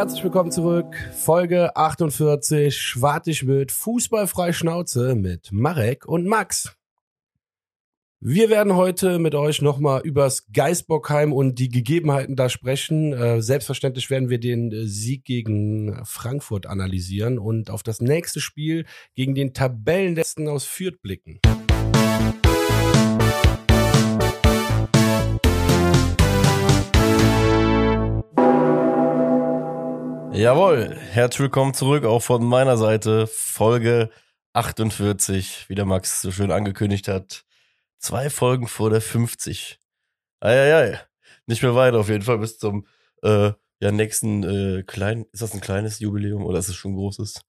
[0.00, 0.96] Herzlich willkommen zurück.
[1.14, 2.74] Folge 48.
[2.74, 6.74] Schwartig mit Fußballfrei Schnauze mit Marek und Max.
[8.18, 13.12] Wir werden heute mit euch nochmal übers Geisbockheim und die Gegebenheiten da sprechen.
[13.12, 18.86] Äh, selbstverständlich werden wir den äh, Sieg gegen Frankfurt analysieren und auf das nächste Spiel
[19.14, 21.40] gegen den Tabellenletzten aus Fürth blicken.
[30.32, 33.26] Jawohl, herzlich willkommen zurück, auch von meiner Seite.
[33.26, 34.10] Folge
[34.52, 37.44] 48, wie der Max so schön angekündigt hat.
[37.98, 39.80] Zwei Folgen vor der 50.
[40.38, 41.00] Eieiei.
[41.46, 42.86] Nicht mehr weit auf jeden Fall bis zum
[43.22, 45.26] äh, ja, nächsten äh, kleinen.
[45.32, 47.40] Ist das ein kleines Jubiläum oder ist es schon ein großes?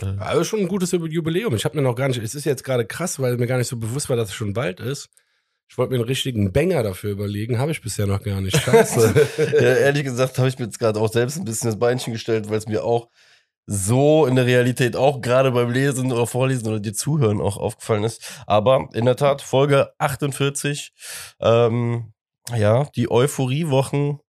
[0.00, 1.54] Äh, also schon ein gutes Jubiläum.
[1.54, 2.20] Ich habe mir noch gar nicht.
[2.20, 4.54] Es ist jetzt gerade krass, weil mir gar nicht so bewusst war, dass es schon
[4.54, 5.08] bald ist.
[5.68, 8.56] Ich wollte mir einen richtigen Banger dafür überlegen, habe ich bisher noch gar nicht.
[8.56, 9.28] Scheiße.
[9.54, 12.48] ja, ehrlich gesagt habe ich mir jetzt gerade auch selbst ein bisschen das Beinchen gestellt,
[12.48, 13.08] weil es mir auch
[13.66, 18.02] so in der Realität auch gerade beim Lesen oder Vorlesen oder dir Zuhören auch aufgefallen
[18.02, 18.42] ist.
[18.46, 20.94] Aber in der Tat, Folge 48,
[21.40, 22.14] ähm,
[22.56, 24.20] ja, die Euphoriewochen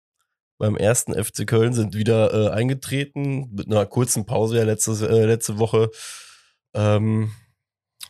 [0.57, 5.25] beim ersten FC Köln sind wieder äh, eingetreten, mit einer kurzen Pause ja letzte, äh,
[5.25, 5.89] letzte Woche.
[6.73, 7.31] Ähm,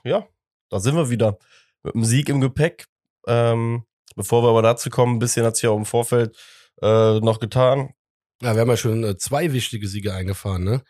[0.03, 0.27] ja,
[0.69, 1.37] da sind wir wieder.
[1.83, 2.87] Mit einem Sieg im Gepäck.
[3.29, 3.83] Ähm,
[4.15, 6.35] bevor wir aber dazu kommen, ein bisschen hat sich ja auch im Vorfeld
[6.81, 7.93] äh, noch getan.
[8.41, 10.81] Ja, wir haben ja schon äh, zwei wichtige Siege eingefahren, ne?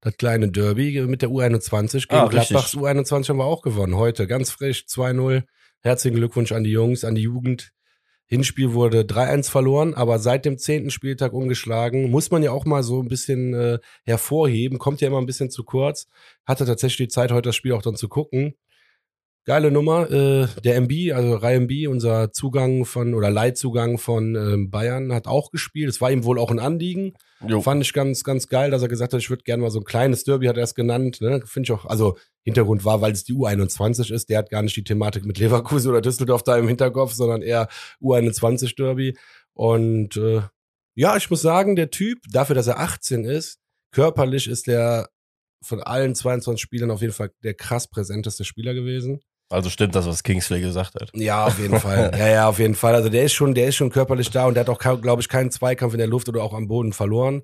[0.00, 3.96] Das kleine Derby mit der U21 gegen ah, Gladbachs U21 haben wir auch gewonnen.
[3.96, 5.44] Heute ganz frisch 2-0.
[5.80, 7.72] Herzlichen Glückwunsch an die Jungs, an die Jugend.
[8.26, 12.10] Hinspiel wurde 3-1 verloren, aber seit dem zehnten Spieltag umgeschlagen.
[12.10, 14.78] Muss man ja auch mal so ein bisschen äh, hervorheben.
[14.78, 16.08] Kommt ja immer ein bisschen zu kurz.
[16.46, 18.54] Hatte tatsächlich die Zeit, heute das Spiel auch dann zu gucken.
[19.44, 20.08] Geile Nummer.
[20.08, 25.26] Äh, der MB, also Rai MB, unser Zugang von oder Leitzugang von ähm, Bayern, hat
[25.26, 25.88] auch gespielt.
[25.88, 27.14] Es war ihm wohl auch ein Anliegen.
[27.44, 27.60] Jo.
[27.60, 29.84] Fand ich ganz, ganz geil, dass er gesagt hat, ich würde gerne mal so ein
[29.84, 31.20] kleines Derby, hat er es genannt.
[31.20, 31.42] Ne?
[31.44, 34.28] Finde ich auch, also Hintergrund war, weil es die U21 ist.
[34.28, 37.66] Der hat gar nicht die Thematik mit Leverkusen oder Düsseldorf da im Hinterkopf, sondern eher
[38.00, 39.16] U21 Derby.
[39.54, 40.42] Und äh,
[40.94, 43.58] ja, ich muss sagen, der Typ, dafür, dass er 18 ist,
[43.90, 45.08] körperlich ist der
[45.64, 49.20] von allen 22 Spielern auf jeden Fall der krass präsenteste Spieler gewesen.
[49.52, 51.10] Also stimmt das, was Kingsley gesagt hat.
[51.14, 52.10] Ja, auf jeden Fall.
[52.18, 52.94] Ja, ja, auf jeden Fall.
[52.94, 55.28] Also der ist schon, der ist schon körperlich da und der hat auch, glaube ich,
[55.28, 57.42] keinen Zweikampf in der Luft oder auch am Boden verloren.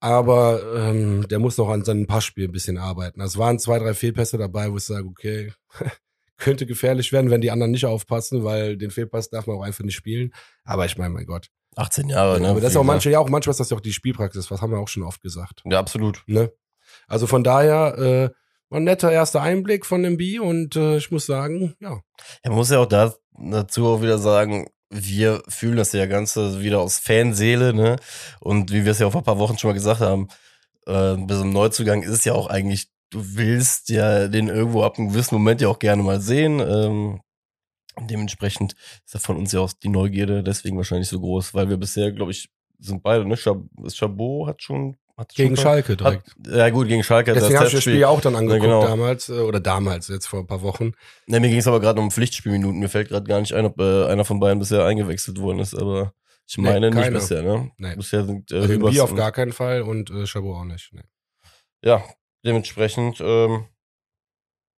[0.00, 3.20] Aber ähm, der muss noch an seinem Passspiel ein bisschen arbeiten.
[3.20, 5.52] Also es waren zwei, drei Fehlpässe dabei, wo ich sage, okay,
[6.36, 9.84] könnte gefährlich werden, wenn die anderen nicht aufpassen, weil den Fehlpass darf man auch einfach
[9.84, 10.32] nicht spielen.
[10.64, 11.48] Aber ich meine, mein Gott.
[11.76, 12.48] 18 Jahre, ne?
[12.48, 14.62] Aber das ist auch manche, ja auch manchmal ist das ja auch die Spielpraxis, was
[14.62, 15.62] haben wir auch schon oft gesagt.
[15.64, 16.22] Ja, absolut.
[16.26, 16.52] Ne?
[17.06, 18.30] Also von daher, äh,
[18.70, 22.00] war ein netter erster Einblick von dem B und äh, ich muss sagen, ja.
[22.42, 26.80] Er muss ja auch da, dazu auch wieder sagen, wir fühlen das ja Ganze wieder
[26.80, 27.96] aus Fanseele, ne?
[28.40, 30.28] Und wie wir es ja auch vor ein paar Wochen schon mal gesagt haben,
[30.86, 34.98] äh, so einem Neuzugang ist es ja auch eigentlich, du willst ja den irgendwo ab
[34.98, 36.60] einem gewissen Moment ja auch gerne mal sehen.
[36.60, 37.20] Ähm,
[38.00, 38.74] dementsprechend
[39.04, 42.12] ist da von uns ja auch die Neugierde deswegen wahrscheinlich so groß, weil wir bisher,
[42.12, 43.36] glaube ich, sind beide, ne?
[43.36, 44.96] Chabot hat schon
[45.34, 46.28] gegen Schalke direkt.
[46.28, 47.32] Hat, ja gut, gegen Schalke.
[47.32, 48.86] Deswegen habe ich das Spiel ja auch dann angeguckt ja, genau.
[48.86, 50.92] damals, äh, oder damals, jetzt vor ein paar Wochen.
[51.26, 52.78] Ne, mir ging es aber gerade um Pflichtspielminuten.
[52.78, 55.74] Mir fällt gerade gar nicht ein, ob äh, einer von beiden bisher eingewechselt worden ist,
[55.74, 56.12] aber
[56.46, 57.70] ich meine nee, nicht bisher, ne?
[57.76, 57.96] Nee.
[57.96, 60.90] Bisher sind äh, also Bier auf gar keinen Fall und äh, Chabot auch nicht.
[60.92, 61.02] Nee.
[61.82, 62.02] Ja,
[62.44, 63.66] dementsprechend ähm,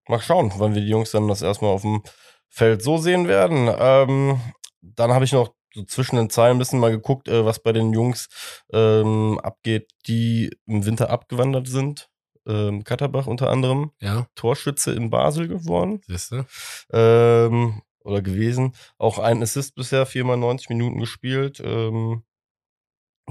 [0.09, 2.03] mal schauen, wann wir die Jungs dann das erstmal auf dem
[2.49, 3.71] Feld so sehen werden.
[3.79, 4.41] Ähm,
[4.83, 7.73] dann habe ich noch so zwischen den Zeilen ein bisschen mal geguckt, äh, was bei
[7.73, 8.29] den Jungs
[8.73, 12.09] ähm, abgeht, die im Winter abgewandert sind.
[12.47, 13.93] Ähm, Katterbach unter anderem.
[14.01, 14.27] Ja.
[14.35, 16.01] Torschütze in Basel geworden.
[16.07, 16.45] Siehst du?
[16.93, 18.75] Ähm, oder gewesen.
[18.99, 21.61] Auch ein Assist bisher, viermal 90 Minuten gespielt.
[21.65, 22.23] Ähm,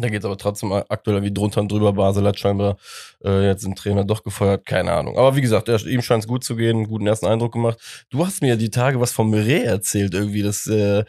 [0.01, 1.93] da geht es aber trotzdem aktuell wie drunter und drüber.
[1.93, 2.77] Basel hat scheinbar
[3.23, 5.17] äh, jetzt den Trainer doch gefeuert, keine Ahnung.
[5.17, 8.05] Aber wie gesagt, er, ihm scheint es gut zu gehen, einen guten ersten Eindruck gemacht.
[8.09, 11.03] Du hast mir ja die Tage was von Meret erzählt, irgendwie, dass äh,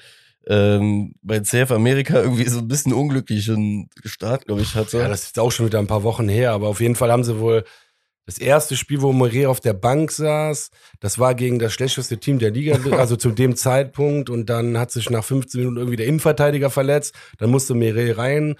[0.46, 4.98] ähm, bei CF Amerika irgendwie so ein bisschen unglücklichen Start, glaube ich, hatte.
[4.98, 7.24] Ja, das ist auch schon wieder ein paar Wochen her, aber auf jeden Fall haben
[7.24, 7.64] sie wohl
[8.30, 10.70] das erste Spiel, wo Murray auf der Bank saß,
[11.00, 14.30] das war gegen das schlechteste Team der Liga, also zu dem Zeitpunkt.
[14.30, 17.14] Und dann hat sich nach 15 Minuten irgendwie der Innenverteidiger verletzt.
[17.38, 18.54] Dann musste Murray rein.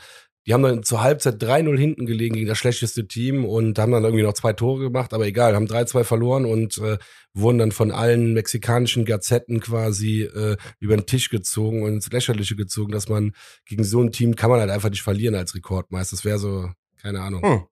[0.46, 4.04] Die haben dann zur Halbzeit 3-0 hinten gelegen gegen das schlechteste Team und haben dann
[4.04, 6.98] irgendwie noch zwei Tore gemacht, aber egal, haben 3-2 verloren und äh,
[7.34, 12.56] wurden dann von allen mexikanischen Gazetten quasi äh, über den Tisch gezogen und ins Lächerliche
[12.56, 13.32] gezogen, dass man
[13.66, 16.16] gegen so ein Team kann man halt einfach nicht verlieren als Rekordmeister.
[16.16, 16.70] Das wäre so,
[17.00, 17.42] keine Ahnung.
[17.42, 17.69] Hm.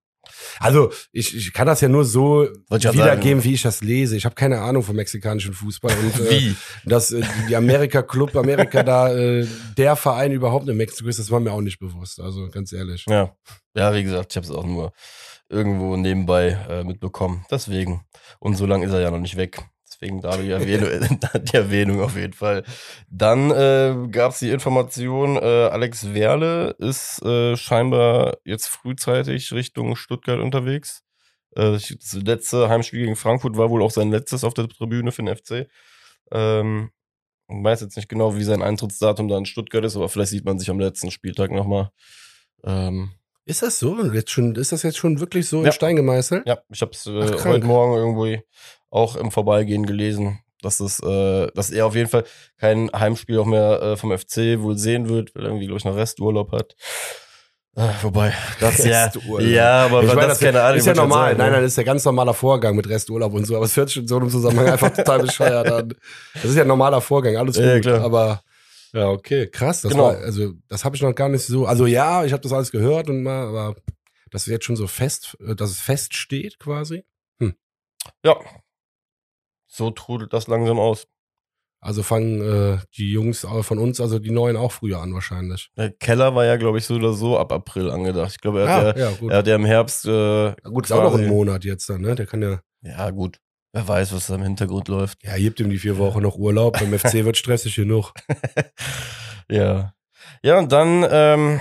[0.61, 4.17] Also ich, ich kann das ja nur so wiedergeben, wie ich das lese.
[4.17, 5.93] Ich habe keine Ahnung vom mexikanischen Fußball.
[5.93, 6.49] Und, äh, wie?
[6.49, 6.55] Äh,
[6.85, 9.47] dass äh, die Amerika Club Amerika da äh,
[9.77, 12.21] der Verein überhaupt in Mexiko ist, das war mir auch nicht bewusst.
[12.21, 13.05] Also ganz ehrlich.
[13.09, 13.35] Ja,
[13.75, 14.93] ja wie gesagt, ich habe es auch nur
[15.49, 17.45] irgendwo nebenbei äh, mitbekommen.
[17.51, 18.03] Deswegen.
[18.39, 19.63] Und so lange ist er ja noch nicht weg.
[19.89, 22.65] Deswegen da die Erwähnung, die Erwähnung auf jeden Fall.
[23.11, 29.97] Dann äh, gab es die Information, äh, Alex Werle ist äh, scheinbar jetzt frühzeitig Richtung
[29.97, 31.03] Stuttgart unterwegs.
[31.57, 35.23] Äh, das letzte Heimspiel gegen Frankfurt war wohl auch sein letztes auf der Tribüne für
[35.23, 35.69] den FC.
[36.31, 36.91] Ähm,
[37.49, 40.45] ich weiß jetzt nicht genau, wie sein Eintrittsdatum da in Stuttgart ist, aber vielleicht sieht
[40.45, 41.91] man sich am letzten Spieltag nochmal.
[42.63, 43.13] Ähm,
[43.49, 44.05] ist das so?
[44.13, 45.69] Jetzt schon, ist das jetzt schon wirklich so ja.
[45.69, 46.47] in Stein gemeißelt?
[46.47, 48.43] Ja, ich habe es äh, heute Morgen irgendwie
[48.91, 52.25] auch im Vorbeigehen gelesen, dass es, äh, dass er auf jeden Fall
[52.59, 55.85] kein Heimspiel auch mehr äh, vom FC wohl sehen wird, weil er irgendwie, glaube ich,
[55.85, 56.75] noch Resturlaub hat.
[57.77, 60.79] Äh, wobei, das ja, ja, aber ich meine, das, keine Ahnung.
[60.79, 61.31] Ist ja normal.
[61.31, 63.55] Sein, nein, nein, das ist ja ganz normaler Vorgang mit Resturlaub und so.
[63.55, 65.95] Aber es hört sich in so einem Zusammenhang einfach total bescheuert an.
[66.35, 67.65] Das ist ja ein normaler Vorgang, alles gut.
[67.65, 68.01] Ja, klar.
[68.01, 68.43] Aber
[68.93, 69.83] ja, okay, krass.
[69.83, 70.07] Das genau.
[70.07, 71.67] war, also das habe ich noch gar nicht so.
[71.67, 73.77] Also ja, ich habe das alles gehört und mal, aber
[74.31, 77.05] das ist jetzt schon so fest, äh, dass es feststeht quasi.
[77.39, 77.55] Hm.
[78.25, 78.37] Ja,
[79.79, 81.07] so trudelt das langsam aus.
[81.81, 85.71] Also fangen äh, die Jungs von uns, also die Neuen, auch früher an wahrscheinlich.
[85.77, 88.33] Der Keller war ja, glaube ich, so oder so ab April angedacht.
[88.33, 90.05] Ich glaube, er hat, ah, ja, ja, er hat ja im Herbst.
[90.05, 92.17] Äh, gut, ist auch noch ein Monat jetzt dann, ne?
[92.17, 92.61] Der kann ja.
[92.83, 93.39] Ja, gut.
[93.73, 95.23] Wer weiß, was da im Hintergrund läuft.
[95.23, 96.81] Ja, gibt ihm die vier Wochen noch Urlaub.
[96.81, 98.13] Beim FC wird stressig genug.
[99.49, 99.93] ja.
[100.43, 101.61] Ja, und dann, ähm,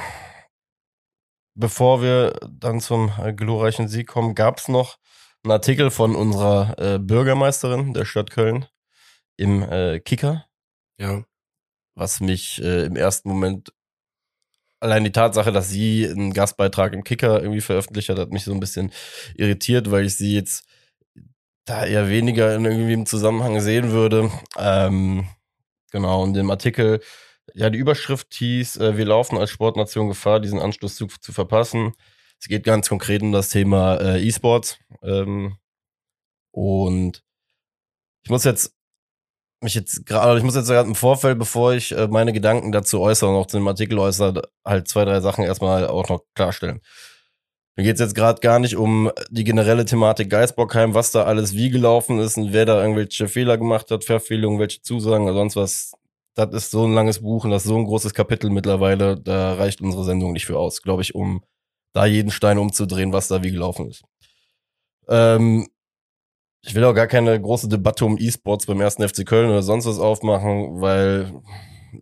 [1.53, 4.97] bevor wir dann zum äh, glorreichen Sieg kommen, gab es noch
[5.43, 8.65] einen Artikel von unserer äh, Bürgermeisterin der Stadt Köln
[9.37, 10.45] im äh, Kicker.
[10.99, 11.23] Ja.
[11.95, 13.71] Was mich äh, im ersten Moment
[14.79, 18.53] allein die Tatsache, dass sie einen Gastbeitrag im Kicker irgendwie veröffentlicht hat, hat mich so
[18.53, 18.91] ein bisschen
[19.35, 20.65] irritiert, weil ich sie jetzt
[21.65, 24.31] da eher weniger in irgendwie im Zusammenhang sehen würde.
[24.57, 25.27] Ähm,
[25.91, 27.01] genau, und dem Artikel,
[27.53, 31.93] ja, die Überschrift hieß, äh, wir laufen als Sportnation Gefahr, diesen Anschlusszug zu verpassen.
[32.39, 34.79] Es geht ganz konkret um das Thema äh, E-Sports.
[35.03, 35.57] Ähm,
[36.51, 37.23] und
[38.23, 38.73] ich muss jetzt
[39.61, 43.01] mich jetzt gerade, ich muss jetzt gerade im Vorfeld, bevor ich äh, meine Gedanken dazu
[43.01, 46.81] äußere und auch zu dem Artikel äußere, halt zwei, drei Sachen erstmal auch noch klarstellen.
[47.75, 51.69] Mir geht's jetzt gerade gar nicht um die generelle Thematik Geisbockheim, was da alles wie
[51.69, 55.93] gelaufen ist und wer da irgendwelche Fehler gemacht hat, Verfehlungen, welche Zusagen oder sonst was.
[56.35, 59.53] Das ist so ein langes Buch und das ist so ein großes Kapitel mittlerweile, da
[59.53, 61.43] reicht unsere Sendung nicht für aus, glaube ich, um
[61.97, 64.03] da jeden Stein umzudrehen, was da wie gelaufen ist.
[65.09, 65.67] Ähm,
[66.61, 69.87] ich will auch gar keine große Debatte um E-Sports beim ersten FC Köln oder sonst
[69.87, 71.41] was aufmachen, weil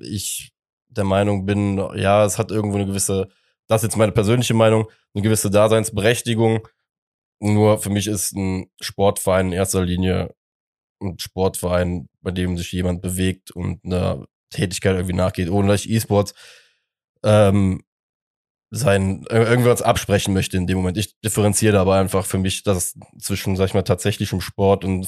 [0.02, 0.52] ich
[0.90, 3.30] der Meinung bin, ja, es hat irgendwo eine gewisse,
[3.68, 6.68] das ist jetzt meine persönliche Meinung, eine gewisse Daseinsberechtigung.
[7.40, 10.36] Nur für mich ist ein Sportverein in erster Linie
[11.02, 15.92] ein Sportverein, bei dem sich jemand bewegt und einer Tätigkeit irgendwie nachgeht, ohne dass ich
[15.92, 16.34] E-Sports
[17.24, 17.82] ähm,
[18.76, 20.98] sein äh, irgendwas absprechen möchte in dem Moment.
[20.98, 25.08] Ich differenziere aber einfach für mich, dass zwischen, sag ich mal, tatsächlichem Sport und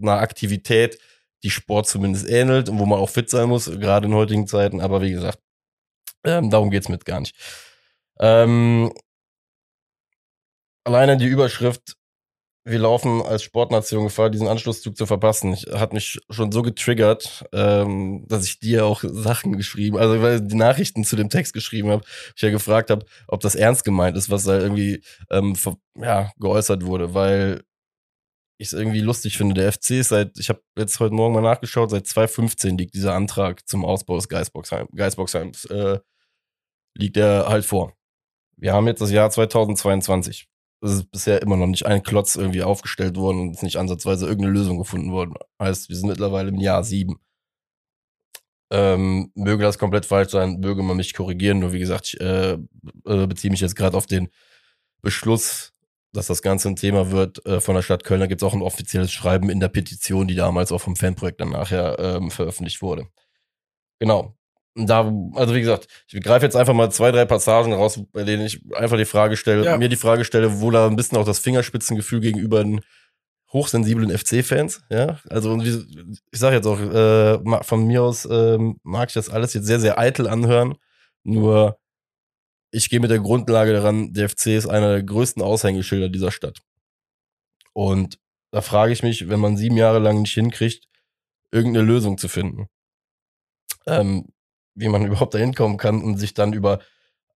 [0.00, 0.98] einer Aktivität,
[1.42, 4.80] die Sport zumindest ähnelt und wo man auch fit sein muss, gerade in heutigen Zeiten.
[4.80, 5.38] Aber wie gesagt,
[6.24, 7.36] ähm, darum geht's mit gar nicht.
[8.18, 8.92] Ähm,
[10.84, 11.96] alleine die Überschrift
[12.66, 15.52] wir laufen als Sportnation Gefahr, diesen Anschlusszug zu verpassen.
[15.52, 20.40] Ich, hat mich schon so getriggert, ähm, dass ich dir auch Sachen geschrieben, also weil
[20.40, 22.04] die Nachrichten zu dem Text geschrieben habe,
[22.34, 25.54] ich ja gefragt habe, ob das ernst gemeint ist, was da irgendwie ähm,
[25.96, 27.62] ja, geäußert wurde, weil
[28.56, 29.54] ich es irgendwie lustig finde.
[29.54, 33.14] Der FC ist seit, ich habe jetzt heute Morgen mal nachgeschaut, seit 2015 liegt dieser
[33.14, 35.98] Antrag zum Ausbau des Geisboxheim, Geisboxheims, äh,
[36.96, 37.92] liegt er halt vor.
[38.56, 40.48] Wir haben jetzt das Jahr 2022
[40.84, 44.26] es ist bisher immer noch nicht ein Klotz irgendwie aufgestellt worden und ist nicht ansatzweise
[44.26, 45.34] irgendeine Lösung gefunden worden.
[45.60, 47.20] Heißt, wir sind mittlerweile im Jahr sieben.
[48.70, 51.60] Ähm, möge das komplett falsch sein, möge man mich korrigieren.
[51.60, 52.58] Nur wie gesagt, ich äh,
[53.06, 54.28] äh, beziehe mich jetzt gerade auf den
[55.02, 55.72] Beschluss,
[56.12, 58.20] dass das Ganze ein Thema wird äh, von der Stadt Köln.
[58.20, 61.40] Da gibt es auch ein offizielles Schreiben in der Petition, die damals auch vom Fanprojekt
[61.40, 63.08] dann nachher ähm, veröffentlicht wurde.
[64.00, 64.36] Genau
[64.74, 68.44] da, also wie gesagt, ich greife jetzt einfach mal zwei, drei Passagen raus, bei denen
[68.44, 69.76] ich einfach die Frage stelle, ja.
[69.78, 72.80] mir die Frage stelle, wo da ein bisschen auch das Fingerspitzengefühl gegenüber den
[73.52, 75.78] hochsensiblen FC-Fans, ja, also ich
[76.32, 79.96] sage jetzt auch, äh, von mir aus äh, mag ich das alles jetzt sehr, sehr
[79.96, 80.74] eitel anhören,
[81.22, 81.78] nur
[82.72, 86.58] ich gehe mit der Grundlage daran, der FC ist einer der größten Aushängeschilder dieser Stadt.
[87.72, 88.18] Und
[88.50, 90.88] da frage ich mich, wenn man sieben Jahre lang nicht hinkriegt,
[91.52, 92.66] irgendeine Lösung zu finden.
[93.86, 94.28] Ähm,
[94.74, 96.80] wie man überhaupt dahin kommen kann und sich dann über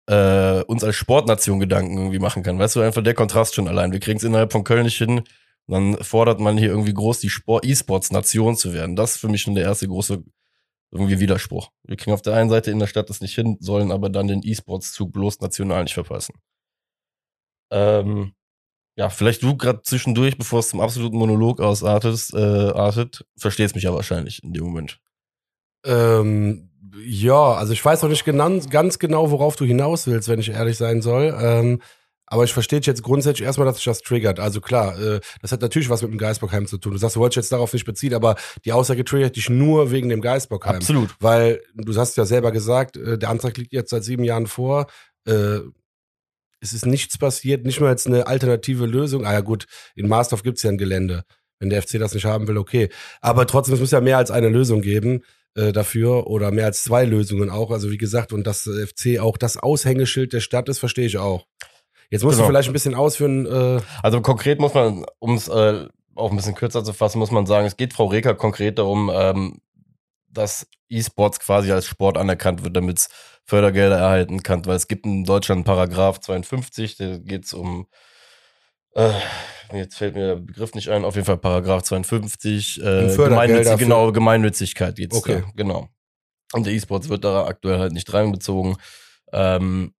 [0.07, 2.59] äh, uns als Sportnation Gedanken irgendwie machen kann.
[2.59, 3.93] Weißt du, einfach der Kontrast schon allein.
[3.93, 5.23] Wir kriegen es innerhalb von Köln nicht hin.
[5.67, 7.31] Dann fordert man hier irgendwie groß, die
[7.63, 8.97] E-Sports-Nation zu werden.
[8.97, 10.25] Das ist für mich schon der erste große
[10.91, 11.71] irgendwie Widerspruch.
[11.83, 14.29] Wir kriegen auf der einen Seite in der Stadt das nicht hin, sollen aber dann
[14.29, 16.35] den E-Sports-Zug bloß national nicht verpassen.
[17.71, 18.33] Ähm,
[18.97, 23.85] ja, vielleicht du gerade zwischendurch, bevor es zum absoluten Monolog ausartet, äh, artet, verstehst mich
[23.85, 25.01] ja wahrscheinlich in dem Moment.
[25.85, 26.68] Ähm,
[27.05, 30.51] ja, also ich weiß auch nicht genau, ganz genau, worauf du hinaus willst, wenn ich
[30.51, 31.37] ehrlich sein soll.
[31.41, 31.81] Ähm,
[32.31, 34.39] aber ich verstehe jetzt grundsätzlich erstmal, dass sich das triggert.
[34.39, 36.93] Also klar, äh, das hat natürlich was mit dem Geisbockheim zu tun.
[36.93, 40.11] Du sagst, du wolltest jetzt darauf nicht beziehen, aber die Aussage triggert dich nur wegen
[40.11, 40.77] dem Geisbockheim.
[40.77, 41.15] Absolut.
[41.21, 44.89] Weil du hast ja selber gesagt, äh, der Antrag liegt jetzt seit sieben Jahren vor.
[45.27, 45.61] Äh,
[46.61, 49.25] es ist nichts passiert, nicht mal jetzt eine alternative Lösung.
[49.25, 51.25] Ah ja gut, in Marsdorf gibt's ja ein Gelände.
[51.61, 52.89] Wenn der FC das nicht haben will, okay.
[53.21, 55.23] Aber trotzdem, es muss ja mehr als eine Lösung geben
[55.59, 57.71] äh, dafür oder mehr als zwei Lösungen auch.
[57.71, 61.47] Also wie gesagt, und dass FC auch das Aushängeschild der Stadt ist, verstehe ich auch.
[62.11, 62.47] Jetzt musst genau.
[62.47, 63.47] du vielleicht ein bisschen ausführen.
[63.47, 67.31] Äh also konkret muss man, um es äh, auch ein bisschen kürzer zu fassen, muss
[67.31, 69.61] man sagen, es geht Frau Reker konkret darum, ähm,
[70.31, 73.09] dass E-Sports quasi als Sport anerkannt wird, damit es
[73.45, 74.65] Fördergelder erhalten kann.
[74.67, 77.87] Weil es gibt in Deutschland einen Paragraph 52, da geht es um
[78.95, 79.11] äh,
[79.73, 84.13] jetzt fällt mir der Begriff nicht ein, auf jeden Fall Paragraph 52, äh, Gemeinnützig, genau,
[84.13, 85.43] Gemeinnützigkeit geht's okay.
[85.43, 85.89] da, genau.
[86.53, 88.77] Und der E-Sports wird da aktuell halt nicht reinbezogen.
[89.33, 89.93] Ähm,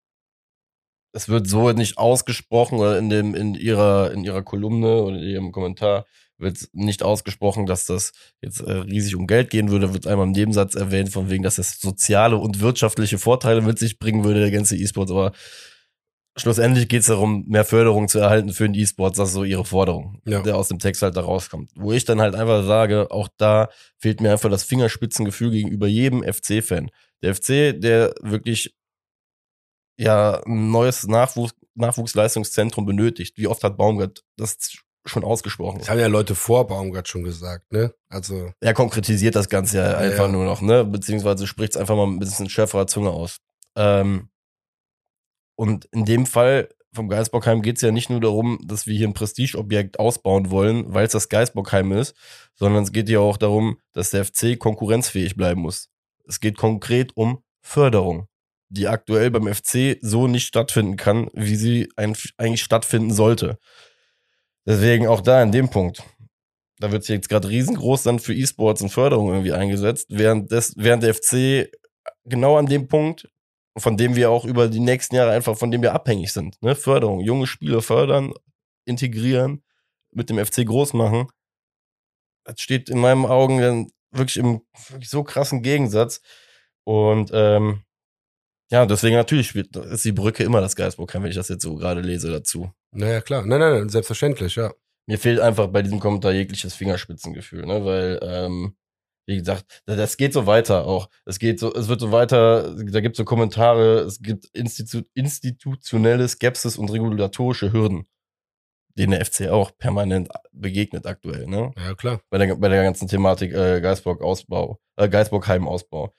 [1.11, 5.23] es wird so nicht ausgesprochen oder in dem in ihrer in ihrer Kolumne oder in
[5.23, 6.05] ihrem Kommentar
[6.39, 10.31] wird nicht ausgesprochen, dass das jetzt äh, riesig um Geld gehen würde, wird einmal im
[10.31, 14.51] Nebensatz erwähnt von wegen, dass das soziale und wirtschaftliche Vorteile mit sich bringen würde der
[14.51, 15.33] ganze E-Sport, aber
[16.39, 19.65] schlussendlich geht es darum, mehr Förderung zu erhalten für den E-Sports, das ist so ihre
[19.65, 20.41] Forderung, ja.
[20.41, 21.71] der aus dem Text halt da rauskommt.
[21.75, 26.23] Wo ich dann halt einfach sage, auch da fehlt mir einfach das Fingerspitzengefühl gegenüber jedem
[26.23, 26.89] FC-Fan.
[27.21, 28.75] Der FC, der wirklich
[29.97, 33.37] ja ein neues Nachwuchs Nachwuchsleistungszentrum benötigt.
[33.37, 34.57] Wie oft hat Baumgart das
[35.05, 35.79] schon ausgesprochen?
[35.79, 37.93] Das haben ja Leute vor Baumgart schon gesagt, ne?
[38.09, 38.51] Also.
[38.59, 40.31] Er konkretisiert das Ganze ja, ja einfach ja.
[40.31, 40.83] nur noch, ne?
[40.83, 43.37] Beziehungsweise spricht es einfach mal ein bisschen schärferer Zunge aus.
[43.75, 44.29] Ähm,
[45.59, 49.09] und in dem Fall vom Geisbockheim geht es ja nicht nur darum, dass wir hier
[49.09, 52.15] ein Prestigeobjekt ausbauen wollen, weil es das Geisbockheim ist,
[52.55, 55.89] sondern es geht ja auch darum, dass der FC konkurrenzfähig bleiben muss.
[56.25, 58.27] Es geht konkret um Förderung,
[58.69, 63.57] die aktuell beim FC so nicht stattfinden kann, wie sie eigentlich stattfinden sollte.
[64.65, 66.03] Deswegen auch da in dem Punkt.
[66.77, 70.73] Da wird sich jetzt gerade riesengroß dann für E-Sports und Förderung irgendwie eingesetzt, während, des,
[70.77, 71.69] während der FC
[72.23, 73.27] genau an dem Punkt
[73.77, 76.61] von dem wir auch über die nächsten Jahre einfach, von dem wir abhängig sind.
[76.61, 76.75] Ne?
[76.75, 78.33] Förderung, junge Spieler fördern,
[78.85, 79.63] integrieren,
[80.11, 81.27] mit dem FC groß machen.
[82.43, 86.21] Das steht in meinen Augen dann wirklich im wirklich so krassen Gegensatz.
[86.83, 87.83] Und ähm,
[88.71, 92.01] ja, deswegen natürlich ist die Brücke immer das Geistprogramm, wenn ich das jetzt so gerade
[92.01, 92.71] lese dazu.
[92.91, 93.45] Naja, klar.
[93.45, 94.71] Nein, nein, nein, selbstverständlich, ja.
[95.07, 97.83] Mir fehlt einfach bei diesem Kommentar jegliches Fingerspitzengefühl, ne?
[97.83, 98.75] Weil ähm,
[99.29, 101.07] wie gesagt, das geht so weiter auch.
[101.25, 105.03] Es geht so, es wird so weiter, da gibt es so Kommentare, es gibt Institu
[105.13, 108.07] institutionelle Skepsis und regulatorische Hürden,
[108.97, 111.71] denen der FC auch permanent begegnet aktuell, ne?
[111.77, 112.21] Ja, klar.
[112.31, 116.11] Bei der, bei der ganzen Thematik äh, Geisbock-Ausbau, äh, Geisbock-Heim-Ausbau.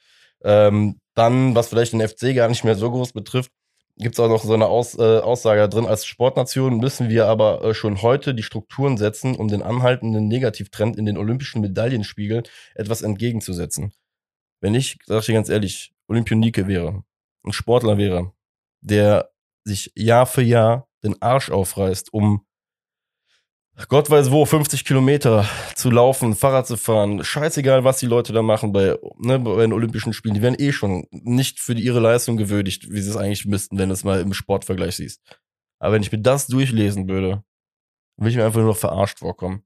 [0.45, 3.51] Ähm, dann, was vielleicht den FC gar nicht mehr so groß betrifft,
[4.01, 7.63] gibt es auch noch so eine Aus, äh, Aussage drin, als Sportnation müssen wir aber
[7.65, 12.43] äh, schon heute die Strukturen setzen, um den anhaltenden Negativtrend in den olympischen Medaillenspiegel
[12.75, 13.93] etwas entgegenzusetzen.
[14.61, 17.05] Wenn ich, sag ich dir ganz ehrlich, Olympionike wäre,
[17.45, 18.33] ein Sportler wäre,
[18.81, 19.31] der
[19.65, 22.47] sich Jahr für Jahr den Arsch aufreißt, um
[23.89, 28.43] Gott weiß wo, 50 Kilometer zu laufen, Fahrrad zu fahren, scheißegal, was die Leute da
[28.43, 32.37] machen bei, ne, bei den Olympischen Spielen, die werden eh schon nicht für ihre Leistung
[32.37, 35.23] gewürdigt, wie sie es eigentlich müssten, wenn du es mal im Sportvergleich siehst.
[35.79, 37.43] Aber wenn ich mir das durchlesen würde,
[38.17, 39.65] würde ich mir einfach nur noch verarscht vorkommen.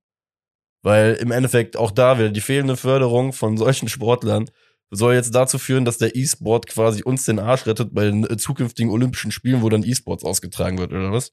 [0.83, 4.49] Weil im Endeffekt auch da wieder die fehlende Förderung von solchen Sportlern
[4.91, 8.37] soll jetzt dazu führen, dass der E-Sport quasi uns den Arsch rettet bei den äh,
[8.37, 11.33] zukünftigen Olympischen Spielen, wo dann E-Sports ausgetragen wird, oder was?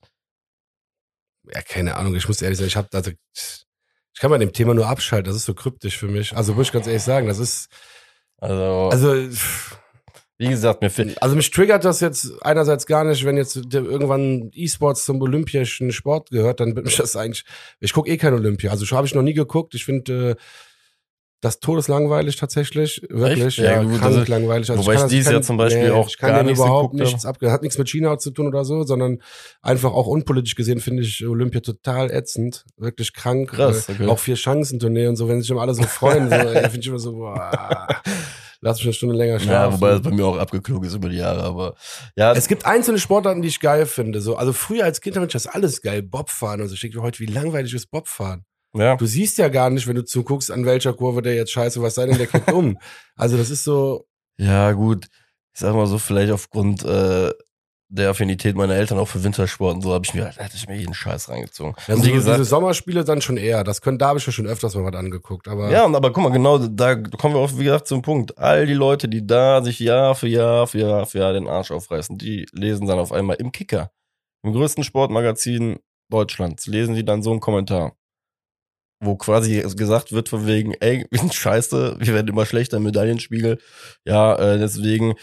[1.53, 4.73] Ja, keine Ahnung, ich muss ehrlich sagen, ich habe also ich kann bei dem Thema
[4.73, 6.35] nur abschalten, das ist so kryptisch für mich.
[6.35, 7.67] Also muss ich ganz ehrlich sagen, das ist
[8.37, 9.13] also also
[10.41, 11.21] wie gesagt, mir fehlt.
[11.21, 16.31] Also mich triggert das jetzt einerseits gar nicht, wenn jetzt irgendwann E-Sports zum olympischen Sport
[16.31, 17.45] gehört, dann wird mich das eigentlich.
[17.79, 18.71] Ich gucke eh kein Olympia.
[18.71, 19.75] Also habe ich noch nie geguckt.
[19.75, 20.35] Ich finde, äh,
[21.41, 24.69] das todeslangweilig tatsächlich, wirklich, ja, ja gut, krank also, langweilig.
[24.69, 26.93] Also wobei ich, ich dieses Jahr zum Beispiel nee, auch ich kann gar nicht überhaupt
[26.93, 29.21] nichts ab, hat nichts mit China zu tun oder so, sondern
[29.61, 33.49] einfach auch unpolitisch gesehen finde ich Olympia total ätzend, wirklich krank.
[33.49, 34.05] Krass, okay.
[34.05, 36.87] Auch vier Chancen Tournee und so, wenn sich immer alle so freuen, so, finde ich
[36.87, 37.87] immer so, boah.
[38.61, 39.71] lass mich eine Stunde länger schlafen.
[39.71, 41.75] Ja, wobei das bei mir auch abgeklungen ist über die Jahre, aber
[42.15, 42.33] ja.
[42.33, 44.21] Es gibt einzelne Sportarten, die ich geil finde.
[44.21, 46.03] So, also früher als Kind habe ich das alles geil.
[46.03, 46.75] Bobfahren und so.
[46.75, 48.45] Ich denke heute, wie langweilig ist Bobfahren?
[48.73, 48.95] Ja.
[48.95, 51.95] Du siehst ja gar nicht, wenn du zuguckst, an welcher Kurve der jetzt scheiße, was
[51.95, 52.77] sei denn, der kippt um.
[53.15, 54.07] Also das ist so.
[54.37, 55.07] Ja, gut.
[55.53, 57.31] Ich sag mal so, vielleicht aufgrund äh,
[57.91, 60.77] der Affinität meiner Eltern auch für Wintersport und so habe ich mir, hätte ich mir
[60.77, 61.75] jeden Scheiß reingezogen.
[61.87, 63.65] Also wie gesagt, diese Sommerspiele dann schon eher.
[63.65, 65.49] Das können, da habe ich ja schon öfters mal was angeguckt.
[65.49, 68.37] Aber ja, aber guck mal, genau, da kommen wir auch, wie gesagt, zum Punkt.
[68.37, 71.71] All die Leute, die da sich Jahr für Jahr für Jahr für Jahr den Arsch
[71.71, 73.91] aufreißen, die lesen dann auf einmal im Kicker,
[74.41, 77.93] im größten Sportmagazin Deutschlands, lesen die dann so einen Kommentar
[79.01, 82.83] wo quasi gesagt wird von wegen, ey, wir sind scheiße, wir werden immer schlechter im
[82.83, 83.57] Medaillenspiegel.
[84.05, 85.15] Ja, äh, deswegen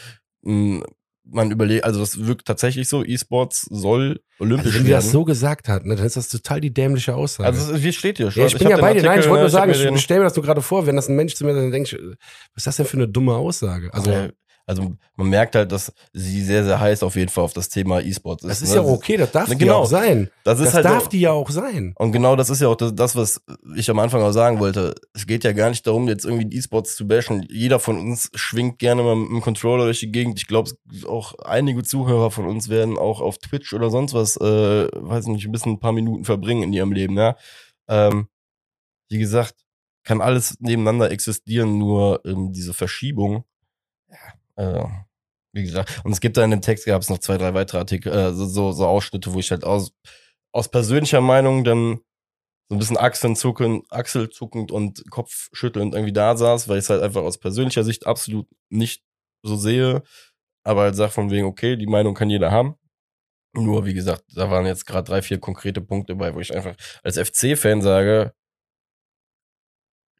[0.43, 0.85] mh, hm,
[1.31, 4.87] man überlegt, also das wirkt tatsächlich so, E-Sports soll olympisch also wenn werden.
[4.87, 7.49] Wenn das so gesagt hat, ne, dann ist das total die dämliche Aussage.
[7.49, 8.41] Also wie steht hier schon?
[8.41, 10.21] Ja, ich, ich bin ja bei dir, nein, ich wollte nur sagen, ich, ich stelle
[10.21, 12.17] mir das nur gerade vor, wenn das ein Mensch zu mir dann denkt, was
[12.57, 13.93] ist das denn für eine dumme Aussage?
[13.93, 14.31] Also okay.
[14.69, 18.03] Also man merkt halt, dass sie sehr, sehr heiß auf jeden Fall auf das Thema
[18.03, 18.51] E-Sports ist.
[18.51, 18.77] Das ist ne?
[18.77, 19.59] ja okay, das darf genau.
[19.59, 20.31] die auch sein.
[20.45, 21.95] Das, ist das halt darf auch, die ja auch sein.
[21.97, 23.41] Und genau das ist ja auch das, das, was
[23.75, 24.95] ich am Anfang auch sagen wollte.
[25.15, 27.47] Es geht ja gar nicht darum, jetzt irgendwie E-Sports zu bashen.
[27.49, 30.39] Jeder von uns schwingt gerne mal mit dem Controller durch die Gegend.
[30.39, 30.71] Ich glaube,
[31.07, 35.47] auch einige Zuhörer von uns werden auch auf Twitch oder sonst was, äh, weiß nicht,
[35.47, 37.37] ein bisschen ein paar Minuten verbringen in ihrem Leben, ja.
[37.89, 38.29] Ähm,
[39.09, 39.55] wie gesagt,
[40.05, 43.45] kann alles nebeneinander existieren, nur ähm, diese Verschiebung,
[44.11, 44.19] ja,
[44.59, 44.85] äh,
[45.55, 47.79] wie gesagt, und es gibt da in dem Text gab es noch zwei, drei weitere
[47.79, 49.93] Artikel, äh, so, so Ausschnitte, wo ich halt aus,
[50.53, 52.01] aus persönlicher Meinung dann
[52.69, 57.23] so ein bisschen achselzuckend, achselzuckend und kopfschüttelnd irgendwie da saß, weil ich es halt einfach
[57.23, 59.03] aus persönlicher Sicht absolut nicht
[59.43, 60.03] so sehe,
[60.65, 62.75] aber halt sag von wegen, okay, die Meinung kann jeder haben.
[63.55, 66.77] Nur, wie gesagt, da waren jetzt gerade drei, vier konkrete Punkte bei, wo ich einfach
[67.03, 68.35] als FC-Fan sage,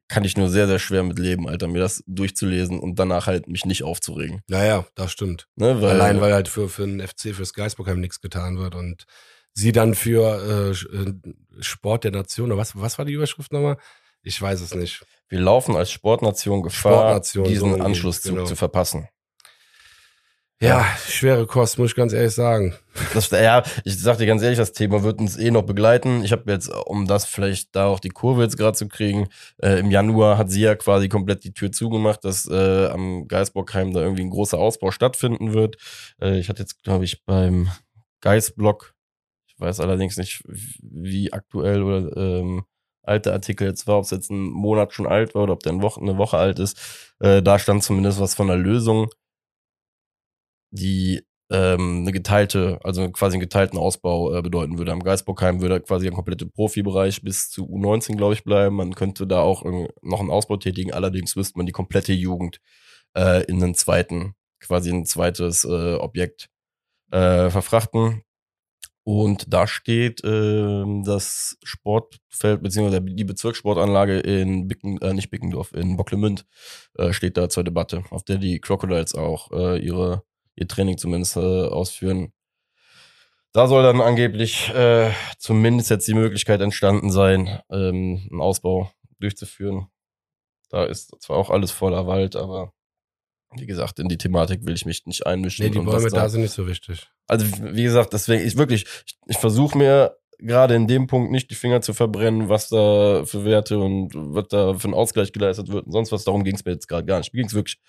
[0.09, 3.47] kann ich nur sehr, sehr schwer mit leben, Alter, mir das durchzulesen und danach halt
[3.47, 4.41] mich nicht aufzuregen.
[4.47, 5.47] Naja, das stimmt.
[5.55, 9.05] Ne, weil, Allein, weil halt für, für den FC, fürs Geisbockheim nichts getan wird und
[9.53, 11.13] sie dann für äh, äh,
[11.61, 13.77] Sport der Nation, oder was, was war die Überschrift nochmal?
[14.23, 15.05] Ich weiß es nicht.
[15.29, 18.45] Wir laufen als Sportnation Gefahr, Sportnation, diesen so Anschlusszug genau.
[18.45, 19.07] zu verpassen.
[20.61, 22.75] Ja, schwere Kost, muss ich ganz ehrlich sagen.
[23.13, 26.21] Das, ja, ich sag dir ganz ehrlich, das Thema wird uns eh noch begleiten.
[26.25, 29.29] Ich habe jetzt, um das vielleicht da auch die Kurve jetzt gerade zu kriegen,
[29.63, 33.93] äh, im Januar hat sie ja quasi komplett die Tür zugemacht, dass äh, am Geisbockheim
[33.93, 35.77] da irgendwie ein großer Ausbau stattfinden wird.
[36.21, 37.69] Äh, ich hatte jetzt, glaube ich, beim
[38.19, 38.93] Geisblock,
[39.47, 42.65] ich weiß allerdings nicht, wie aktuell oder ähm,
[43.01, 45.71] alte Artikel jetzt war, ob es jetzt ein Monat schon alt war oder ob der
[45.71, 46.77] eine Woche, eine Woche alt ist.
[47.21, 49.09] Äh, da stand zumindest was von der Lösung
[50.71, 54.91] die ähm, eine geteilte, also quasi einen geteilten Ausbau äh, bedeuten würde.
[54.91, 58.75] Am Geisbockheim würde quasi ein kompletter Profibereich bis zu U19, glaube ich, bleiben.
[58.75, 59.63] Man könnte da auch
[60.01, 60.93] noch einen Ausbau tätigen.
[60.93, 62.59] Allerdings müsste man die komplette Jugend
[63.15, 66.49] äh, in einen zweiten, quasi ein zweites äh, Objekt
[67.11, 68.23] äh, verfrachten.
[69.03, 75.97] Und da steht äh, das Sportfeld beziehungsweise die Bezirkssportanlage in Bicken, äh, nicht Bickendorf, in
[75.97, 76.45] Bocklemünd
[76.95, 80.23] äh, steht da zur Debatte, auf der die Crocodiles auch äh, ihre
[80.59, 82.33] ihr Training zumindest äh, ausführen.
[83.51, 89.87] Da soll dann angeblich äh, zumindest jetzt die Möglichkeit entstanden sein, ähm, einen Ausbau durchzuführen.
[90.69, 92.73] Da ist zwar auch alles voller Wald, aber
[93.55, 95.65] wie gesagt, in die Thematik will ich mich nicht einmischen.
[95.65, 97.09] Nee, die Bäume da, sind nicht so wichtig.
[97.25, 101.49] Also, wie gesagt, deswegen, ich wirklich, ich, ich versuche mir gerade in dem Punkt nicht
[101.49, 105.69] die Finger zu verbrennen, was da für Werte und was da für ein Ausgleich geleistet
[105.69, 106.23] wird und sonst was.
[106.23, 107.33] Darum ging es mir jetzt gerade gar nicht.
[107.33, 107.79] Mir ging es wirklich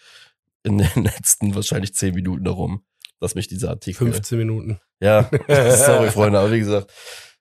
[0.62, 2.85] in den letzten wahrscheinlich zehn Minuten darum,
[3.20, 4.12] dass mich dieser Artikel.
[4.12, 4.81] 15 Minuten.
[5.01, 6.92] Ja, sorry, Freunde, aber wie gesagt,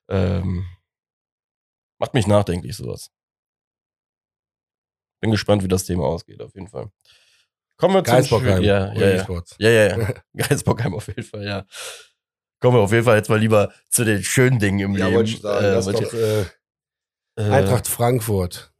[0.08, 0.66] ähm,
[1.98, 3.10] macht mich nachdenklich sowas.
[5.20, 6.90] Bin gespannt, wie das Thema ausgeht, auf jeden Fall.
[7.76, 9.26] Kommen wir zum ja, ja, ja.
[9.58, 10.14] ja, ja, ja.
[10.36, 11.64] Geisbockheim auf jeden Fall, ja.
[12.58, 15.24] Kommen wir auf jeden Fall jetzt mal lieber zu den schönen Dingen im ja, Leben.
[15.24, 16.44] Ich sagen, äh, das doch, äh,
[17.36, 18.72] Eintracht Frankfurt.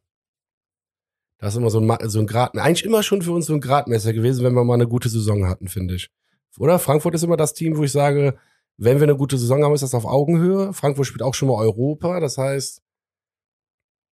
[1.40, 3.60] Das ist immer so ein, so ein Grad, eigentlich immer schon für uns so ein
[3.60, 6.10] Gradmesser gewesen, wenn wir mal eine gute Saison hatten, finde ich.
[6.58, 6.78] Oder?
[6.78, 8.38] Frankfurt ist immer das Team, wo ich sage,
[8.76, 10.72] wenn wir eine gute Saison haben, ist das auf Augenhöhe.
[10.72, 12.82] Frankfurt spielt auch schon mal Europa, das heißt.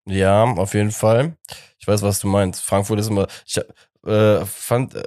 [0.07, 1.35] Ja, auf jeden Fall.
[1.79, 2.61] Ich weiß, was du meinst.
[2.61, 3.59] Frankfurt ist immer, ich
[4.05, 5.03] äh, fand, äh,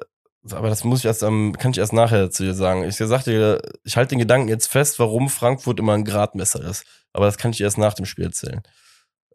[0.50, 2.84] aber das muss ich erst am, kann ich erst nachher zu dir sagen.
[2.84, 6.84] Ich sagte, ich halte den Gedanken jetzt fest, warum Frankfurt immer ein Gradmesser ist.
[7.12, 8.62] Aber das kann ich erst nach dem Spiel erzählen.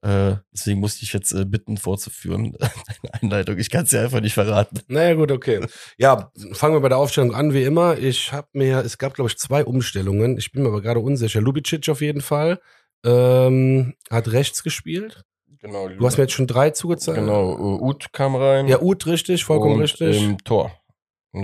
[0.04, 3.58] Äh, deswegen musste ich jetzt äh, bitten, vorzuführen, eine Einleitung.
[3.58, 4.82] Ich kann es dir einfach nicht verraten.
[4.90, 5.66] Naja, gut, okay.
[5.98, 7.98] Ja, fangen wir bei der Aufstellung an, wie immer.
[7.98, 10.38] Ich habe mir, es gab, glaube ich, zwei Umstellungen.
[10.38, 11.40] Ich bin mir aber gerade unsicher.
[11.40, 12.60] Lubicic auf jeden Fall.
[13.06, 15.24] Ähm, hat rechts gespielt.
[15.62, 15.88] Genau.
[15.88, 17.18] Du hast mir jetzt schon drei zugezeigt.
[17.18, 18.68] Genau, Ut kam rein.
[18.68, 20.22] Ja, Ut, richtig, vollkommen und richtig.
[20.22, 20.78] Im Tor.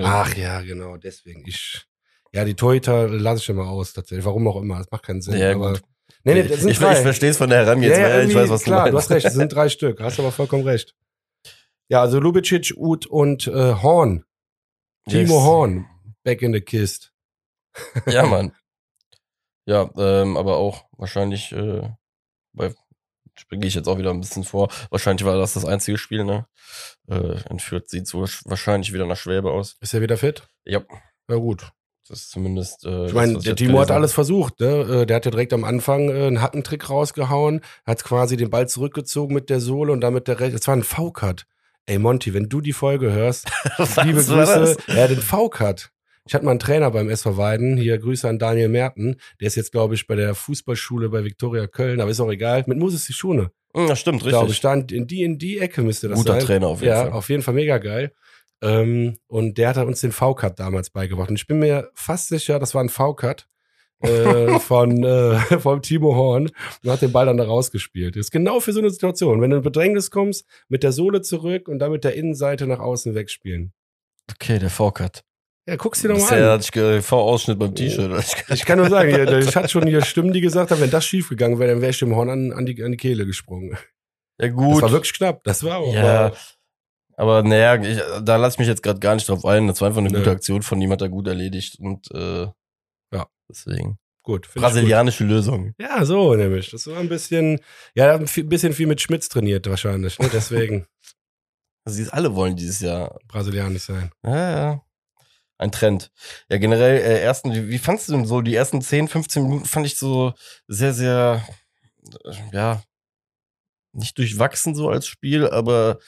[0.01, 1.45] Ach ja, genau, deswegen.
[1.47, 1.85] Ich,
[2.33, 4.25] ja, die Torhüter lasse ich immer aus, tatsächlich.
[4.25, 5.37] Warum auch immer, das macht keinen Sinn.
[5.37, 5.83] Ja, aber, gut.
[6.23, 6.93] Nee, nee, das sind ich, drei.
[6.93, 8.09] ich verstehe es von der Herangehensweise.
[8.09, 9.09] ja, ja, ich weiß, was klar, du du, meinst.
[9.09, 9.99] hast recht, es sind drei Stück.
[10.01, 10.95] Hast aber vollkommen recht.
[11.89, 14.25] Ja, also Lubicic, Ut und äh, Horn.
[15.09, 15.43] Timo Yes.
[15.43, 15.85] Horn,
[16.23, 17.11] back in the kist.
[18.07, 18.53] Ja, Mann.
[19.65, 21.87] Ja, ähm, aber auch wahrscheinlich, äh,
[22.53, 22.73] bei
[23.37, 24.69] springe ich jetzt auch wieder ein bisschen vor.
[24.89, 26.45] Wahrscheinlich war das das einzige Spiel, ne?
[27.07, 29.77] Äh, entführt sieht so sch- wahrscheinlich wieder nach Schwäbe aus.
[29.79, 30.47] Ist er wieder fit?
[30.65, 30.81] Ja,
[31.29, 31.71] Ja, gut.
[32.09, 32.85] Das ist zumindest.
[32.85, 34.59] Äh, Ich meine, das, der Timo hat alles versucht.
[34.59, 34.67] Ne?
[35.01, 38.67] Äh, Der hat ja direkt am Anfang äh, einen Hackentrick rausgehauen, hat quasi den Ball
[38.67, 40.57] zurückgezogen mit der Sohle und damit der Rechte.
[40.57, 41.45] Das war ein V-Cut.
[41.85, 43.49] Ey, Monty, wenn du die Folge hörst,
[44.03, 44.35] liebe Grüße.
[44.35, 44.77] das?
[44.87, 45.89] Ja, den V-Cut.
[46.27, 47.75] Ich hatte mal einen Trainer beim SV Weiden.
[47.77, 49.15] Hier Grüße an Daniel Merten.
[49.39, 52.63] Der ist jetzt, glaube ich, bei der Fußballschule bei Viktoria Köln, aber ist auch egal.
[52.67, 54.41] Mit Moses Schune, Hm, Ja, stimmt, glaube ich.
[54.51, 54.57] richtig.
[54.57, 56.41] Stand in die, in die Ecke müsste das Guter sein.
[56.45, 57.11] Trainer auf jeden ja, Fall.
[57.13, 58.11] auf jeden Fall mega geil.
[58.61, 61.29] Ähm, und der hat uns den V-Cut damals beigebracht.
[61.29, 63.47] Und ich bin mir fast sicher, das war ein V-Cut
[64.01, 66.49] äh, von äh, vom Timo Horn
[66.83, 68.15] und hat den Ball dann da rausgespielt.
[68.15, 69.41] Das ist genau für so eine Situation.
[69.41, 72.79] Wenn du in Bedrängnis kommst, mit der Sohle zurück und dann mit der Innenseite nach
[72.79, 73.73] außen wegspielen.
[74.31, 75.23] Okay, der V-Cut.
[75.67, 76.59] Ja, guck's dir doch Bisher mal an.
[76.59, 78.11] hatte ich V-Ausschnitt beim T-Shirt.
[78.49, 81.29] Ich kann nur sagen, ich hatte schon hier Stimmen, die gesagt haben, wenn das schief
[81.29, 83.77] gegangen wäre, dann wäre ich dem Horn an, an, die, an die Kehle gesprungen.
[84.39, 84.81] Ja, Das gut.
[84.81, 85.43] war wirklich knapp.
[85.43, 85.93] Das war auch.
[85.93, 86.31] Ja,
[87.19, 89.67] aber naja, ich, da lasse ich mich jetzt gerade gar nicht drauf ein.
[89.67, 90.19] Das war einfach eine Nö.
[90.19, 92.47] gute Aktion von ihm, hat er gut erledigt und äh,
[93.13, 93.27] Ja.
[93.49, 93.97] deswegen.
[94.23, 94.47] gut.
[94.47, 94.61] ich gut.
[94.61, 95.73] Brasilianische Lösung.
[95.79, 96.71] Ja, so nämlich.
[96.71, 97.59] Das war ein bisschen,
[97.95, 100.17] ja, ein bisschen viel mit Schmitz trainiert wahrscheinlich.
[100.19, 100.29] Ne?
[100.31, 100.85] Deswegen
[101.85, 103.19] Also, sie alle wollen dieses Jahr.
[103.27, 104.11] brasilianisch sein.
[104.23, 104.81] Ja, ja.
[105.57, 106.11] Ein Trend.
[106.49, 108.41] Ja, generell, äh, ersten, wie, wie fandst du denn so?
[108.41, 110.33] Die ersten 10, 15 Minuten fand ich so
[110.67, 111.43] sehr, sehr,
[112.25, 112.83] äh, ja,
[113.93, 115.99] nicht durchwachsen so als Spiel, aber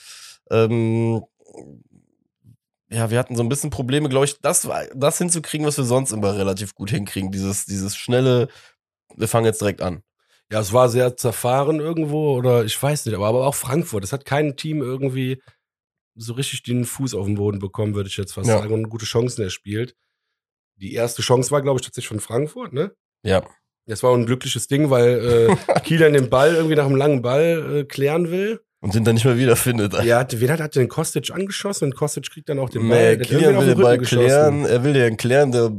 [0.51, 1.23] ähm,
[2.89, 6.11] ja, wir hatten so ein bisschen Probleme, glaube ich, das, das hinzukriegen, was wir sonst
[6.11, 7.31] immer relativ gut hinkriegen.
[7.31, 8.49] Dieses, dieses schnelle,
[9.15, 10.03] wir fangen jetzt direkt an.
[10.51, 14.03] Ja, es war sehr zerfahren irgendwo oder ich weiß nicht, aber, aber auch Frankfurt.
[14.03, 15.41] Es hat kein Team irgendwie
[16.15, 18.59] so richtig den Fuß auf den Boden bekommen, würde ich jetzt fast Ja.
[18.59, 19.95] sagen, und gute Chancen erspielt.
[20.75, 22.93] Die erste Chance war, glaube ich, tatsächlich von Frankfurt, ne?
[23.23, 23.47] Ja.
[23.85, 27.77] Das war ein glückliches Ding, weil äh, Kieler den Ball irgendwie nach einem langen Ball
[27.77, 28.61] äh, klären will.
[28.81, 29.93] Und den dann nicht mehr wiederfindet.
[30.03, 33.15] Ja, hat, wen hat, hat den Kostic angeschossen und Kostic kriegt dann auch den Ball.
[33.17, 35.71] Nee, Kilian will auf den Ball klären, er will den klären, der,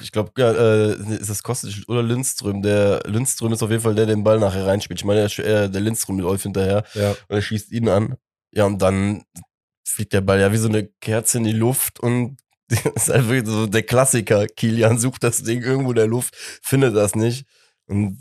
[0.00, 2.60] ich glaube, ja, äh, ist das Kostic oder Lindström?
[2.60, 5.00] Der Lindström ist auf jeden Fall der, der den Ball nachher reinspielt.
[5.00, 7.10] Ich meine, der, der Lindström läuft hinterher Ja.
[7.12, 8.16] und er schießt ihn an.
[8.52, 9.22] Ja, und dann
[9.88, 12.36] fliegt der Ball ja wie so eine Kerze in die Luft und
[12.68, 14.46] das ist einfach so der Klassiker.
[14.46, 17.46] Kilian sucht das Ding irgendwo in der Luft, findet das nicht.
[17.86, 18.20] Und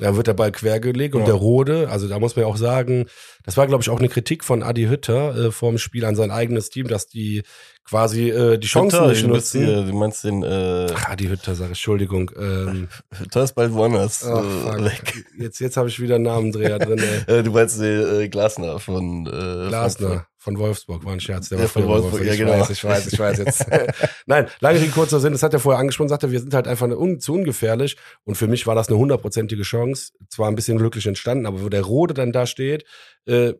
[0.00, 1.26] Dann wird der Ball quergelegt und Ja.
[1.26, 3.06] der Rode, also da muss man ja auch sagen,
[3.44, 6.30] das war, glaube ich, auch eine Kritik von Adi Hütter äh, vorm Spiel an sein
[6.30, 7.42] eigenes Team, dass die
[7.84, 9.64] quasi äh, die Chancen Hütter, nicht nutzen.
[9.64, 12.30] hier, du meinst den, äh, Ach, Adi Hütter, sage ich, Entschuldigung.
[12.38, 15.24] Ähm, Hütter ist bald woanders weg.
[15.38, 16.98] Jetzt, jetzt habe ich wieder einen Namendreher drin.
[16.98, 17.20] Ey.
[17.38, 19.68] Äh, du meinst den äh, Glasner von äh.
[19.68, 21.50] Glasner von Wolfsburg war ein Scherz.
[21.50, 22.52] Der Der war von bei Wolfsburg, ja, ich genau.
[22.52, 23.66] weiß, ich weiß, ich weiß jetzt.
[24.26, 26.88] Nein, lange Rede, kurzer Sinn, das hat er vorher angesprochen, sagte, wir sind halt einfach
[26.88, 27.98] un zu ungefährlich.
[28.24, 30.12] Und für mich war das eine hundertprozentige Chance.
[30.30, 32.84] Zwar ein bisschen glücklich entstanden, aber wo der Rode dann da steht,
[33.26, 33.52] äh,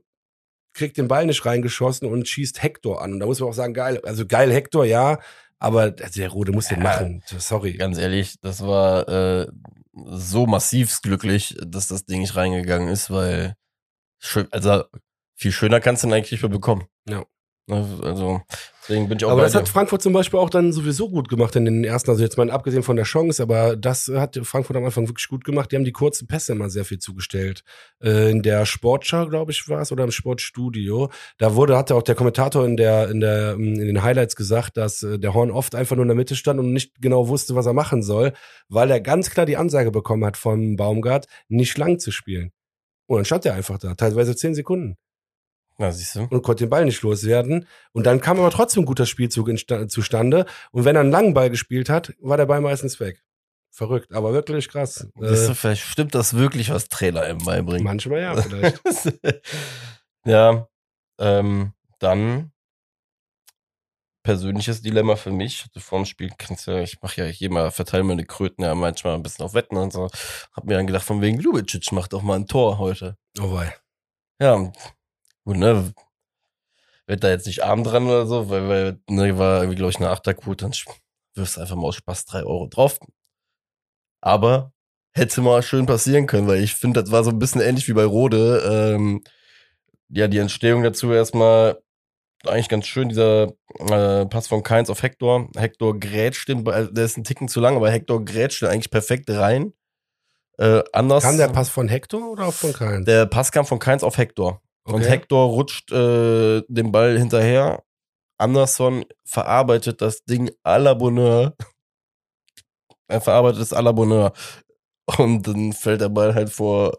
[0.72, 3.12] kriegt den Ball nicht reingeschossen und schießt Hector an.
[3.12, 5.18] Und da muss man auch sagen, geil, also geil Hector, ja,
[5.58, 6.84] aber der Rode muss den Ja.
[6.84, 7.22] machen.
[7.26, 7.74] Sorry.
[7.74, 9.46] Ganz ehrlich, das war äh,
[10.06, 13.54] so massivst glücklich, dass das Ding nicht reingegangen ist, weil
[14.50, 14.84] also
[15.40, 16.84] viel schöner kannst du ihn eigentlich nicht mehr bekommen.
[17.08, 17.24] Ja.
[17.66, 18.42] Ne, Also
[18.82, 19.58] deswegen bin ich auch Aber das dir.
[19.58, 22.50] hat Frankfurt zum Beispiel auch dann sowieso gut gemacht in den ersten, also jetzt mal
[22.50, 25.70] abgesehen von der Chance, aber das hat Frankfurt am Anfang wirklich gut gemacht.
[25.72, 27.62] Die haben die kurzen Pässe immer sehr viel zugestellt.
[28.02, 31.10] Äh, in der Sportschau, glaube ich, war es, oder im Sportstudio.
[31.38, 35.02] Da wurde, hatte auch der Kommentator in der, in der, in den Highlights gesagt, dass
[35.02, 37.64] äh, der Horn oft einfach nur in der Mitte stand und nicht genau wusste, was
[37.66, 38.32] er machen soll,
[38.68, 42.50] weil er ganz klar die Ansage bekommen hat vom Baumgart, nicht lang zu spielen.
[43.06, 44.96] Und dann stand er einfach da, teilweise zehn Sekunden
[45.80, 46.26] Ja, siehst du.
[46.28, 47.66] und konnte den Ball nicht loswerden.
[47.92, 49.48] Und dann kam aber trotzdem ein guter Spielzug
[49.88, 50.44] zustande.
[50.72, 53.22] Und wenn er einen langen Ball gespielt hat, war der Ball meistens weg.
[53.70, 55.06] Verrückt, aber wirklich krass.
[55.18, 57.84] Siehst du, Äh, vielleicht stimmt das wirklich, was Trainer ihm beibringen.
[57.84, 58.82] manchmal ja, vielleicht.
[60.26, 60.68] ja,
[61.18, 62.52] ähm, dann
[64.22, 65.64] persönliches Dilemma für mich.
[65.64, 68.74] Hatte Vor dem Spiel, kannst ja, ich mache ja hier mal, verteile meine Kröten ja
[68.74, 70.10] manchmal ein bisschen auf Wetten und so.
[70.52, 73.16] Hab mir dann gedacht, von wegen Lubicic macht doch mal ein Tor heute.
[73.40, 73.74] Oh wei.
[74.42, 74.72] Ja,
[75.50, 75.92] gut, ne?
[77.06, 79.96] Wird da jetzt nicht arm dran oder so, weil, weil ne, war irgendwie, glaube ich,
[79.96, 80.72] eine Achterquote, dann
[81.34, 83.00] wirfst du einfach mal aus Spaß drei Euro drauf.
[84.20, 84.72] Aber
[85.12, 87.94] hätte mal schön passieren können, weil ich finde, das war so ein bisschen ähnlich wie
[87.94, 88.62] bei Rode.
[88.64, 89.24] Ähm,
[90.08, 91.82] ja, die Entstehung dazu erstmal
[92.46, 95.48] eigentlich ganz schön, dieser äh, Pass von Keins auf Hector.
[95.56, 98.90] Hector grätscht den Ball, der ist ein Ticken zu lang, aber Hector grätscht den eigentlich
[98.90, 99.72] perfekt rein.
[100.58, 101.24] Äh, anders.
[101.24, 103.04] Kam der Pass von Hector oder von Keins?
[103.04, 104.62] Der Pass kam von Keins auf Hector.
[104.90, 104.96] Okay.
[104.96, 107.84] Und Hector rutscht äh, den Ball hinterher.
[108.38, 111.56] Anderson verarbeitet das Ding à la Bonheur.
[113.08, 114.32] er verarbeitet es à la Bonheur.
[115.18, 116.98] Und dann fällt der Ball halt vor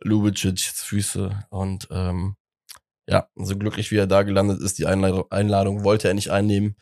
[0.00, 1.46] Lubicic's Füße.
[1.50, 2.36] Und ähm,
[3.06, 6.76] ja, so glücklich wie er da gelandet ist, die Einladung, Einladung wollte er nicht einnehmen.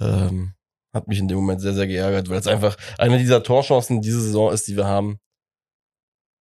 [0.00, 0.54] Ähm,
[0.92, 4.20] hat mich in dem Moment sehr, sehr geärgert, weil es einfach eine dieser Torchancen diese
[4.20, 5.18] Saison ist, die wir haben,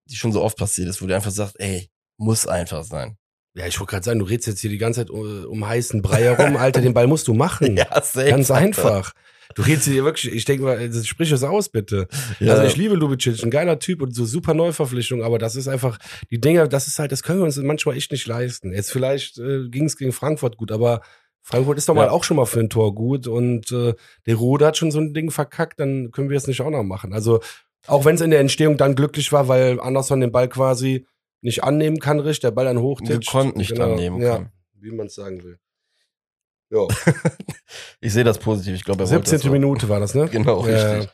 [0.09, 3.17] die schon so oft passiert ist, wo du einfach sagst, ey, muss einfach sein.
[3.53, 6.01] Ja, ich wollte gerade sagen, du redest jetzt hier die ganze Zeit um, um heißen
[6.01, 7.75] Brei herum, Alter, den Ball musst du machen.
[7.77, 9.13] ja, safe, Ganz einfach.
[9.55, 12.07] Du redest hier wirklich, ich denke mal, sprich es aus, bitte.
[12.39, 12.53] Ja.
[12.53, 15.97] Also ich liebe Lubicic, ein geiler Typ und so super Neuverpflichtung, aber das ist einfach,
[16.29, 18.71] die Dinger, das ist halt, das können wir uns manchmal echt nicht leisten.
[18.71, 21.01] Jetzt vielleicht äh, ging es gegen Frankfurt gut, aber
[21.41, 22.11] Frankfurt ist doch mal ja.
[22.11, 23.93] auch schon mal für ein Tor gut und äh,
[24.25, 26.83] der Rode hat schon so ein Ding verkackt, dann können wir es nicht auch noch
[26.83, 27.13] machen.
[27.13, 27.41] Also
[27.87, 31.07] auch wenn es in der Entstehung dann glücklich war, weil Anderson den Ball quasi
[31.41, 33.29] nicht annehmen kann, richtig, der Ball dann hochtitscht.
[33.29, 34.51] konnte nicht genau, annehmen ja, kann.
[34.73, 35.59] Wie man es sagen will.
[36.69, 36.87] Ja.
[37.99, 38.75] ich sehe das positiv.
[38.75, 39.51] Ich glaube, 17.
[39.51, 40.27] Minute war das, ne?
[40.31, 40.93] Genau, ja.
[40.93, 41.13] richtig.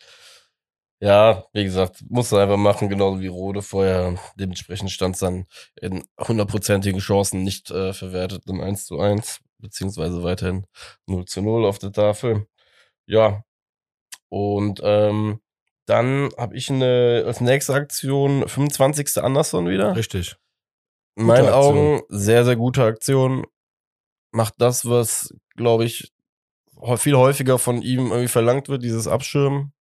[0.99, 4.17] Ja, wie gesagt, musste einfach machen, genauso wie Rode vorher.
[4.35, 5.45] Dementsprechend stand es dann
[5.79, 10.65] in hundertprozentigen Chancen nicht äh, verwertet im 1 zu 1, beziehungsweise weiterhin
[11.05, 12.47] 0 zu 0 auf der Tafel.
[13.05, 13.43] Ja.
[14.29, 15.39] Und ähm,
[15.87, 19.23] dann habe ich eine als nächste Aktion 25.
[19.23, 19.95] Anderson wieder.
[19.95, 20.35] Richtig.
[21.15, 23.47] In meinen Augen sehr, sehr gute Aktion.
[24.31, 26.11] Macht das, was, glaube ich,
[26.97, 29.73] viel häufiger von ihm irgendwie verlangt wird, dieses Abschirmen.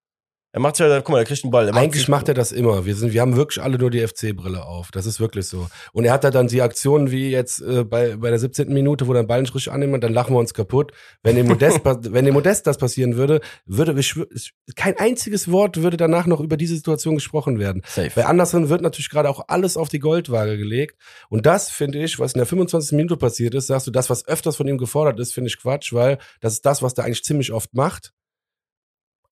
[0.56, 1.70] Er macht ja, guck mal, er kriegt einen Ball.
[1.70, 2.86] Eigentlich macht er das immer.
[2.86, 4.90] Wir, sind, wir haben wirklich alle nur die FC-Brille auf.
[4.90, 5.68] Das ist wirklich so.
[5.92, 8.72] Und er hat da dann die Aktionen wie jetzt äh, bei, bei der 17.
[8.72, 10.92] Minute, wo er den Ball nicht richtig annimmt, dann lachen wir uns kaputt.
[11.22, 14.00] Wenn dem Modest, wenn dem Modest das passieren würde, würde
[14.76, 17.82] kein einziges Wort würde danach noch über diese Situation gesprochen werden.
[17.86, 18.12] Safe.
[18.14, 20.96] Bei Anderson wird natürlich gerade auch alles auf die Goldwaage gelegt.
[21.28, 22.92] Und das finde ich, was in der 25.
[22.92, 25.92] Minute passiert ist, sagst du, das, was öfters von ihm gefordert ist, finde ich Quatsch,
[25.92, 28.14] weil das ist das, was der eigentlich ziemlich oft macht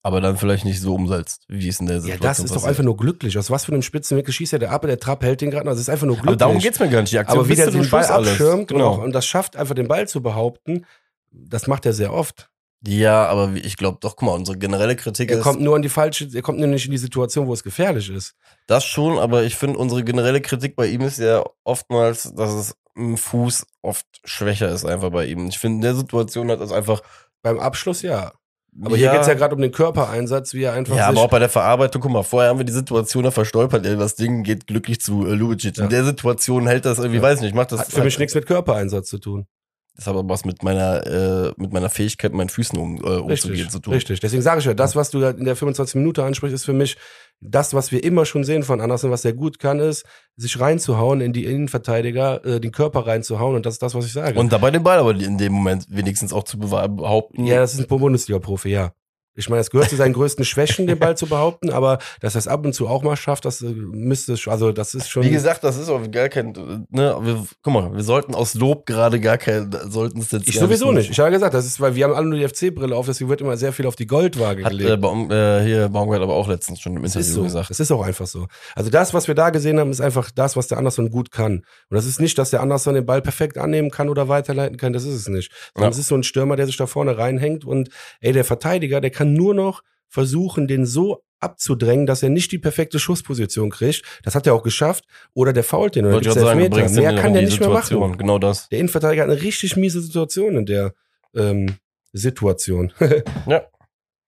[0.05, 2.61] aber dann vielleicht nicht so umsetzt, wie es in der Situation Ja, das ist passiert.
[2.61, 3.39] doch einfach nur glücklich.
[3.39, 5.71] Aus was für einem Spitzenwinkel schießt er der ab, der Trapp hält den gerade noch.
[5.71, 6.33] Das ist einfach nur glücklich.
[6.33, 7.11] Aber darum geht's mir gar nicht.
[7.11, 9.03] Die Aktion aber wie der den Ball abschirmt genau.
[9.03, 10.85] und das schafft, einfach den Ball zu behaupten,
[11.31, 12.51] das macht er sehr oft.
[12.85, 15.41] Ja, aber ich glaube doch, guck mal, unsere generelle Kritik er ist.
[15.43, 17.63] Er kommt nur an die falsche, er kommt nur nicht in die Situation, wo es
[17.63, 18.35] gefährlich ist.
[18.67, 22.75] Das schon, aber ich finde, unsere generelle Kritik bei ihm ist ja oftmals, dass es
[22.95, 25.47] im Fuß oft schwächer ist einfach bei ihm.
[25.47, 27.01] Ich finde, in der Situation hat es einfach.
[27.41, 28.33] Beim Abschluss ja.
[28.83, 29.09] Aber ja.
[29.09, 30.95] hier geht's ja gerade um den Körpereinsatz, wie er einfach.
[30.95, 33.85] Ja, aber auch bei der Verarbeitung, guck mal, vorher haben wir die Situation da verstolpert,
[33.85, 35.77] ey, das Ding geht glücklich zu äh, Lubicic.
[35.77, 35.85] Ja.
[35.85, 37.23] In der Situation hält das irgendwie, ja.
[37.23, 37.79] weiß nicht, macht das.
[37.79, 39.47] Hat für mich nichts mit Körpereinsatz zu tun.
[39.95, 43.17] Das hat aber was mit meiner, äh, mit meiner Fähigkeit, mit meinen Füßen um, äh,
[43.17, 43.93] umzugehen zu tun.
[43.93, 46.73] Richtig, deswegen sage ich ja, das, was du in der 25 Minute ansprichst, ist für
[46.73, 46.97] mich
[47.39, 50.05] das, was wir immer schon sehen von Andersen, was er gut kann, ist,
[50.35, 54.13] sich reinzuhauen in die Innenverteidiger, äh, den Körper reinzuhauen und das ist das, was ich
[54.13, 54.37] sage.
[54.37, 57.45] Und dabei den Ball aber in dem Moment wenigstens auch zu behaupten.
[57.45, 58.91] Ja, das ist ein Bundesliga-Profi, ja.
[59.35, 62.39] Ich meine, es gehört zu seinen größten Schwächen, den Ball zu behaupten, aber dass er
[62.39, 65.23] es ab und zu auch mal schafft, das äh, müsste, also das ist schon.
[65.23, 66.53] Wie gesagt, das ist auch gar kein,
[66.89, 70.47] ne, wir, guck mal, wir sollten aus Lob gerade gar kein, sollten es jetzt.
[70.47, 71.09] Ich sowieso nicht.
[71.09, 73.41] Ich habe gesagt, das ist, weil wir haben alle nur die FC-Brille auf, deswegen wird
[73.41, 74.89] immer sehr viel auf die Goldwaage Hat, gelegt.
[74.89, 77.43] Äh, Baum, äh, hier Baumgart aber auch letztens schon im das Interview so.
[77.43, 77.69] gesagt.
[77.69, 78.47] Das ist auch einfach so.
[78.75, 81.57] Also das, was wir da gesehen haben, ist einfach das, was der Anderson gut kann.
[81.89, 84.93] Und das ist nicht, dass der Anderson den Ball perfekt annehmen kann oder weiterleiten kann,
[84.93, 85.51] das ist es nicht.
[85.73, 85.93] Sondern ja.
[85.93, 87.89] es ist so ein Stürmer, der sich da vorne reinhängt und
[88.21, 92.57] ey, der Verteidiger, der kann nur noch versuchen, den so abzudrängen, dass er nicht die
[92.57, 94.03] perfekte Schussposition kriegt.
[94.23, 95.05] Das hat er auch geschafft.
[95.33, 96.89] Oder der fault den oder gibt's Elfmeter.
[96.89, 97.99] Mehr kann der nicht Situation.
[97.99, 98.17] mehr machen.
[98.17, 98.69] Genau das.
[98.69, 100.93] Der Innenverteidiger hat eine richtig miese Situation in der
[101.35, 101.75] ähm,
[102.13, 102.93] Situation.
[103.45, 103.65] ja,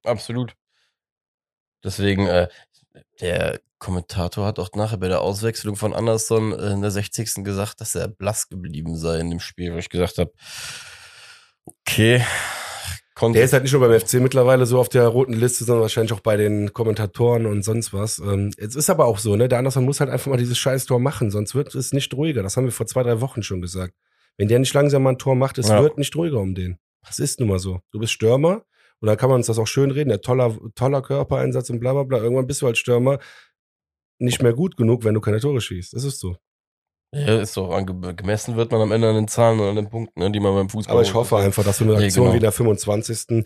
[0.04, 0.54] absolut.
[1.84, 2.48] Deswegen, äh,
[3.22, 7.44] der Kommentator hat auch nachher bei der Auswechslung von Anderson äh, in der 60.
[7.44, 10.34] gesagt, dass er blass geblieben sei in dem Spiel, wo ich gesagt habe,
[11.66, 12.24] okay.
[13.34, 16.14] Der ist halt nicht nur beim FC mittlerweile so auf der roten Liste, sondern wahrscheinlich
[16.14, 18.20] auch bei den Kommentatoren und sonst was.
[18.20, 19.48] Ähm, es ist aber auch so, ne?
[19.48, 22.44] Der Anderson muss halt einfach mal dieses scheiß Tor machen, sonst wird es nicht ruhiger.
[22.44, 23.94] Das haben wir vor zwei, drei Wochen schon gesagt.
[24.38, 25.82] Wenn der nicht langsam mal ein Tor macht, es ja.
[25.82, 26.78] wird nicht ruhiger um den.
[27.06, 27.80] Das ist nun mal so.
[27.92, 28.66] Du bist Stürmer
[29.00, 30.10] und da kann man uns das auch schön reden.
[30.10, 32.20] Der toller, toller Körpereinsatz und bla bla bla.
[32.20, 33.20] Irgendwann bist du als Stürmer
[34.20, 35.94] nicht mehr gut genug, wenn du keine Tore schießt.
[35.94, 36.38] Das ist so.
[37.14, 40.20] Ja, ist doch gemessen wird man am Ende an den Zahlen und an den Punkten,
[40.20, 40.94] ne, die man beim Fußball.
[40.94, 42.36] Aber ich hoffe einfach, dass so eine Aktion nee, genau.
[42.36, 43.46] wie der 25.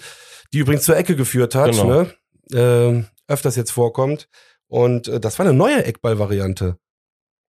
[0.52, 2.06] die übrigens zur Ecke geführt hat, genau.
[2.52, 4.28] ne, äh, öfters jetzt vorkommt.
[4.67, 6.78] Und äh, das war eine neue Eckball-Variante.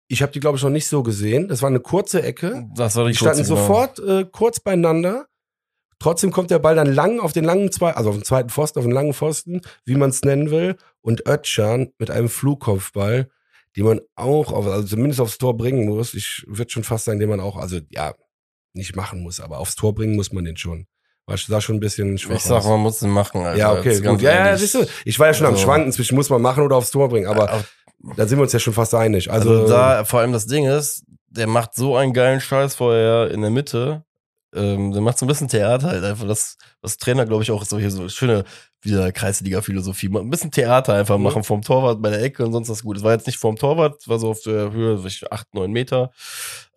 [0.08, 1.48] Ich habe die, glaube ich, noch nicht so gesehen.
[1.48, 2.68] Das war eine kurze Ecke.
[2.76, 3.62] Das war die Die standen kurze, genau.
[3.62, 5.28] sofort äh, kurz beieinander.
[6.00, 8.80] Trotzdem kommt der Ball dann lang auf den langen zwei, also auf den zweiten Pfosten,
[8.80, 10.76] auf den langen Pfosten, wie man es nennen will.
[11.02, 13.30] Und Özcan mit einem Flugkopfball,
[13.78, 16.14] den man auch, auf, also zumindest aufs Tor bringen muss.
[16.14, 18.14] Ich würde schon fast sagen, den man auch, also ja,
[18.74, 20.88] nicht machen muss, aber aufs Tor bringen muss man den schon.
[21.28, 22.66] War sah schon ein bisschen schwach Ich sag, aus.
[22.66, 23.58] man muss den machen, Alter.
[23.58, 24.22] Ja, okay, gut.
[24.22, 26.64] Ja, ja, siehst du, ich war ja schon am Also- Schwanken zwischen muss man machen
[26.64, 27.64] oder aufs Tor bringen, aber Aber
[28.18, 29.32] da sind wir uns ja schon fast einig.
[29.32, 33.30] Also, Also, da, vor allem das Ding ist, der macht so einen geilen Scheiß vorher
[33.32, 34.04] in der Mitte.
[34.54, 36.28] Ähm, der macht so ein bisschen Theater halt einfach.
[36.28, 38.44] Das, was Trainer, glaube ich, auch so hier so schöne,
[38.82, 40.10] wieder Kreisliga-Philosophie.
[40.14, 41.24] Ein bisschen Theater einfach Mhm.
[41.24, 42.98] machen vom Torwart bei der Ecke und sonst was gut.
[42.98, 45.72] Es war jetzt nicht vom Torwart, es war so auf der Höhe, ich, acht, neun
[45.72, 46.12] Meter.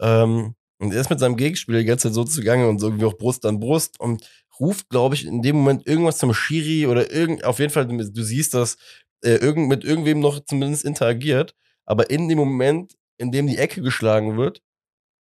[0.00, 3.06] Ähm, und er ist mit seinem Gegenspieler die ganze Zeit so zugange und so irgendwie
[3.06, 4.28] auch Brust an Brust und
[4.60, 7.96] ruft, glaube ich, in dem Moment irgendwas zum Schiri oder irgend, auf jeden Fall, du,
[7.96, 8.76] du siehst, dass
[9.22, 11.54] er irgend, mit irgendwem noch zumindest interagiert.
[11.86, 14.60] Aber in dem Moment, in dem die Ecke geschlagen wird,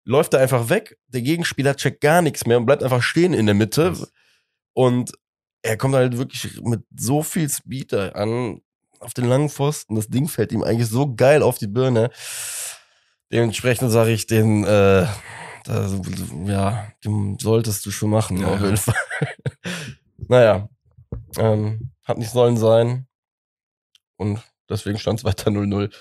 [0.04, 0.98] läuft er einfach weg.
[1.08, 3.94] Der Gegenspieler checkt gar nichts mehr und bleibt einfach stehen in der Mitte.
[4.72, 5.12] Und
[5.62, 8.60] er kommt halt wirklich mit so viel Speed an
[9.00, 9.94] auf den langen Pfosten.
[9.94, 12.10] Das Ding fällt ihm eigentlich so geil auf die Birne.
[13.32, 15.06] Dementsprechend sage ich den, äh,
[15.64, 15.88] da,
[16.46, 18.64] ja, den solltest du schon machen, Ja, auf ja.
[18.66, 18.94] jeden Fall.
[20.28, 20.68] naja,
[21.38, 23.06] ähm, hat nicht sollen sein.
[24.16, 25.92] Und deswegen stand es weiter 0-0.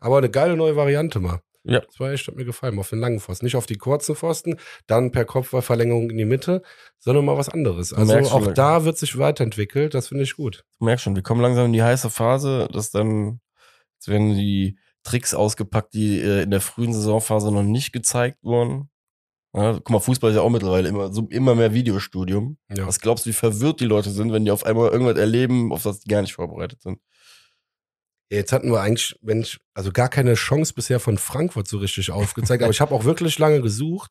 [0.00, 1.40] aber eine geile neue Variante mal.
[1.68, 1.80] Ja.
[1.80, 3.44] Das war echt, hat mir gefallen, auf den langen Pfosten.
[3.44, 6.62] Nicht auf die kurzen Pfosten, dann per Kopfballverlängerung in die Mitte,
[6.98, 7.92] sondern mal was anderes.
[7.92, 10.64] Also merkst schon, auch da wird sich weiterentwickelt, das finde ich gut.
[10.78, 13.40] Du merkst schon, wir kommen langsam in die heiße Phase, dass dann,
[13.96, 18.88] jetzt werden die Tricks ausgepackt, die äh, in der frühen Saisonphase noch nicht gezeigt wurden.
[19.54, 22.58] Ja, guck mal, Fußball ist ja auch mittlerweile immer, so immer mehr Videostudium.
[22.74, 22.86] Ja.
[22.86, 25.82] Was glaubst du, wie verwirrt die Leute sind, wenn die auf einmal irgendwas erleben, auf
[25.82, 26.98] das die gar nicht vorbereitet sind?
[28.30, 32.10] Jetzt hatten wir eigentlich, wenn ich, also gar keine Chance bisher von Frankfurt so richtig
[32.10, 34.10] aufgezeigt, aber ich habe auch wirklich lange gesucht.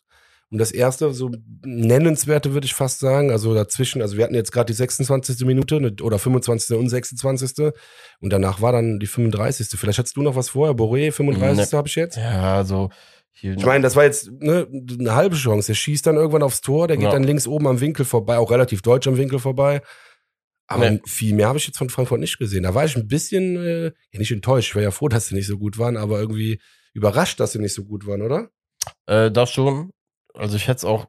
[0.49, 1.30] Und das erste, so
[1.65, 5.45] nennenswerte würde ich fast sagen, also dazwischen, also wir hatten jetzt gerade die 26.
[5.45, 6.77] Minute ne, oder 25.
[6.77, 7.73] und 26.
[8.21, 9.67] Und danach war dann die 35.
[9.77, 11.73] Vielleicht hattest du noch was vorher, Boré, 35.
[11.73, 12.15] habe ich jetzt.
[12.15, 12.89] Ja, also
[13.34, 13.56] hier.
[13.58, 14.65] Ich meine, das war jetzt ne,
[14.97, 15.67] eine halbe Chance.
[15.67, 17.12] Der schießt dann irgendwann aufs Tor, der geht Ja.
[17.12, 19.82] dann links oben am Winkel vorbei, auch relativ deutsch am Winkel vorbei.
[20.67, 21.01] Aber Nee.
[21.06, 22.63] viel mehr habe ich jetzt von Frankfurt nicht gesehen.
[22.63, 24.69] Da war ich ein bisschen, äh, ja nicht enttäuscht.
[24.69, 26.60] Ich war ja froh, dass sie nicht so gut waren, aber irgendwie
[26.93, 28.49] überrascht, dass sie nicht so gut waren, oder?
[29.06, 29.91] Äh, das schon.
[30.34, 31.08] Also ich hätte es auch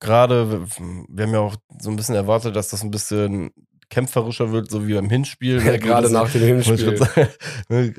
[0.00, 0.66] gerade,
[1.08, 3.50] wir haben ja auch so ein bisschen erwartet, dass das ein bisschen
[3.90, 5.56] kämpferischer wird, so wie beim Hinspiel.
[5.62, 5.78] ne?
[5.78, 6.96] Gerade Das- nach dem Hinspiel.
[6.96, 7.28] sagen,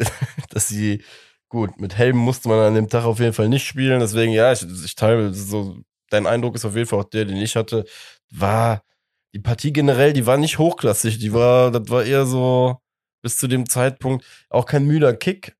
[0.49, 1.03] dass sie,
[1.49, 3.99] gut, mit Helm musste man an dem Tag auf jeden Fall nicht spielen.
[3.99, 5.77] Deswegen, ja, ich, ich teile so,
[6.09, 7.85] dein Eindruck ist auf jeden Fall auch der, den ich hatte,
[8.31, 8.83] war
[9.33, 11.19] die Partie generell, die war nicht hochklassig.
[11.19, 12.77] Die war, das war eher so
[13.21, 15.55] bis zu dem Zeitpunkt auch kein müder Kick.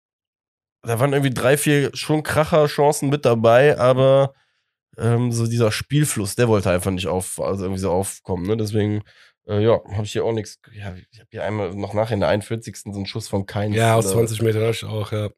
[0.82, 4.34] Da waren irgendwie drei, vier schon Kracher-Chancen mit dabei, aber
[4.98, 8.48] ähm, so dieser Spielfluss, der wollte einfach nicht auf, also irgendwie so aufkommen.
[8.48, 8.56] Ne?
[8.56, 9.04] Deswegen,
[9.48, 10.60] äh, ja, habe ich hier auch nichts.
[10.74, 12.78] Ja, ich habe hier einmal noch nachher in der 41.
[12.78, 13.76] so einen Schuss von Keins.
[13.76, 15.30] Ja, aus oder- 20 Metern habe ich auch, ja.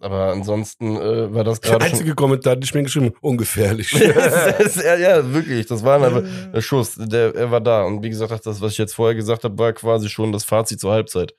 [0.00, 1.92] Aber ansonsten äh, war das Der gerade schon.
[1.92, 3.90] einzige Kommentar, den ich mir geschrieben ungefährlich.
[3.92, 5.66] ja, ja, wirklich.
[5.66, 6.94] Das war einfach der Schuss.
[6.96, 7.82] Der, er war da.
[7.82, 10.78] Und wie gesagt, das, was ich jetzt vorher gesagt habe, war quasi schon das Fazit
[10.80, 11.34] zur Halbzeit.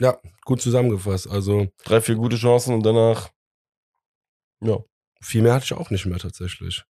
[0.00, 1.28] ja, gut zusammengefasst.
[1.28, 3.30] Also Drei, vier gute Chancen und danach.
[4.62, 4.78] Ja.
[5.20, 6.84] viel mehr hatte ich auch nicht mehr tatsächlich.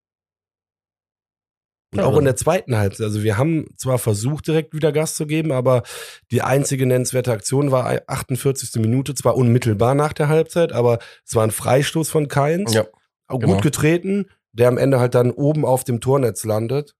[1.94, 3.06] Und Ja, auch in der zweiten Halbzeit.
[3.06, 5.82] Also wir haben zwar versucht, direkt wieder Gas zu geben, aber
[6.30, 8.80] die einzige nennenswerte Aktion war 48.
[8.80, 12.74] Minute, zwar unmittelbar nach der Halbzeit, aber es war ein Freistoß von Keins.
[12.74, 12.86] Ja.
[13.28, 13.54] Genau.
[13.54, 16.94] gut getreten, der am Ende halt dann oben auf dem Tornetz landet.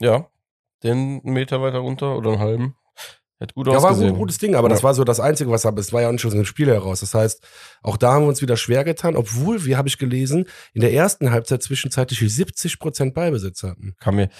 [0.00, 0.28] Ja.
[0.82, 2.76] Den Meter weiter runter oder einen halben.
[3.38, 4.10] Hätte gut Ja, war ein ausgesehen.
[4.12, 4.74] gut, gutes Ding, aber Ja.
[4.74, 6.68] das war so das Einzige, was aber es war ja auch nicht aus dem Spiel
[6.68, 7.00] heraus.
[7.00, 7.46] Das heißt,
[7.82, 10.92] auch da haben wir uns wieder schwer getan, obwohl, wie habe ich gelesen, in der
[10.94, 13.94] ersten Halbzeit zwischenzeitlich 70 Prozent Ballbesitz hatten.
[14.00, 14.30] Kam mir.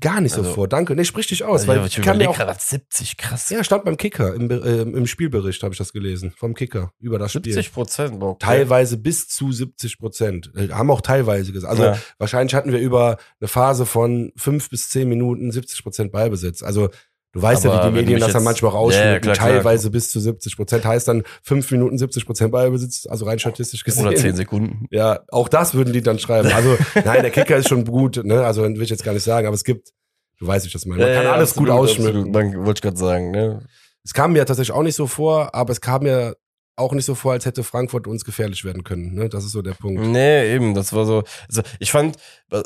[0.00, 0.68] Gar nicht so Also- vor.
[0.68, 0.94] Danke.
[0.94, 3.48] Nee, sprich dich aus, Also, weil ich kann mir auch, gerade, 70, krass.
[3.48, 7.18] ja, stand beim Kicker, im, äh, im Spielbericht habe ich das gelesen, vom Kicker, über
[7.18, 7.44] das Spiel.
[7.54, 8.22] 70 Prozent.
[8.22, 8.44] Okay.
[8.44, 10.50] Teilweise bis zu 70 Prozent.
[10.54, 11.70] Äh, Haben auch teilweise gesagt.
[11.70, 11.98] Also Ja.
[12.18, 16.62] wahrscheinlich hatten wir über eine Phase von fünf bis zehn Minuten 70 Prozent Ballbesitz.
[16.62, 16.90] Also
[17.32, 19.12] du weißt Aber ja, wie die Medien das dann manchmal Ja, rausschneiden.
[19.12, 19.48] ja, klar, klar.
[19.48, 23.84] teilweise bis zu 70 Prozent heißt dann fünf Minuten 70 Prozent Ballbesitz, also rein statistisch
[23.84, 24.06] gesehen.
[24.06, 24.86] Oder 10 Sekunden.
[24.90, 26.50] Ja, auch das würden die dann schreiben.
[26.52, 28.44] Also nein, der Kicker ist schon gut, ne?
[28.44, 29.90] Also will ich jetzt gar nicht sagen, aber es gibt,
[30.38, 31.02] du weißt, wie ich das meine.
[31.02, 32.30] Man Ja, kann ja, alles absolut, gut ausschmücken.
[32.30, 33.62] Man wollte ich gerade sagen, ne?
[34.04, 36.34] Es kam mir tatsächlich auch nicht so vor, aber es kam mir
[36.76, 39.14] auch nicht so vor, als hätte Frankfurt uns gefährlich werden können.
[39.14, 39.28] Ne?
[39.28, 40.00] Das ist so der Punkt.
[40.00, 41.24] Nee, eben, das war so.
[41.46, 42.16] Also ich fand,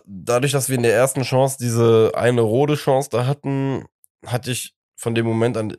[0.06, 3.84] dadurch, dass wir in der ersten Chance diese eine rote Chance da hatten,
[4.26, 5.74] hatte ich von dem Moment an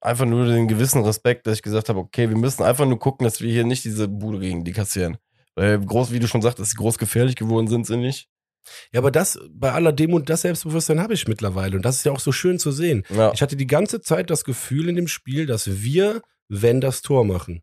[0.00, 3.24] einfach nur den gewissen Respekt, dass ich gesagt habe, okay, wir müssen einfach nur gucken,
[3.24, 5.18] dass wir hier nicht diese Bude gegen die kassieren.
[5.54, 8.28] Weil groß, wie du schon sie groß gefährlich geworden sind, sind nicht.
[8.92, 11.76] Ja, aber das, bei aller Demut, das Selbstbewusstsein habe ich mittlerweile.
[11.76, 13.04] Und das ist ja auch so schön zu sehen.
[13.08, 13.32] Ja.
[13.32, 17.24] Ich hatte die ganze Zeit das Gefühl in dem Spiel, dass wir, wenn das Tor
[17.24, 17.62] machen.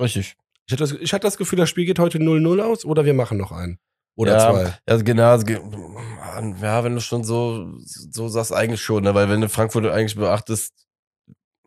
[0.00, 0.36] Richtig.
[0.66, 3.14] Ich hatte das, ich hatte das Gefühl, das Spiel geht heute 0-0 aus oder wir
[3.14, 3.78] machen noch einen.
[4.16, 4.74] Oder ja, zwei.
[4.86, 5.36] Also genau,
[6.62, 9.14] ja, wenn du schon so, so sagst, eigentlich schon, ne?
[9.14, 10.72] weil wenn du Frankfurt eigentlich beachtest,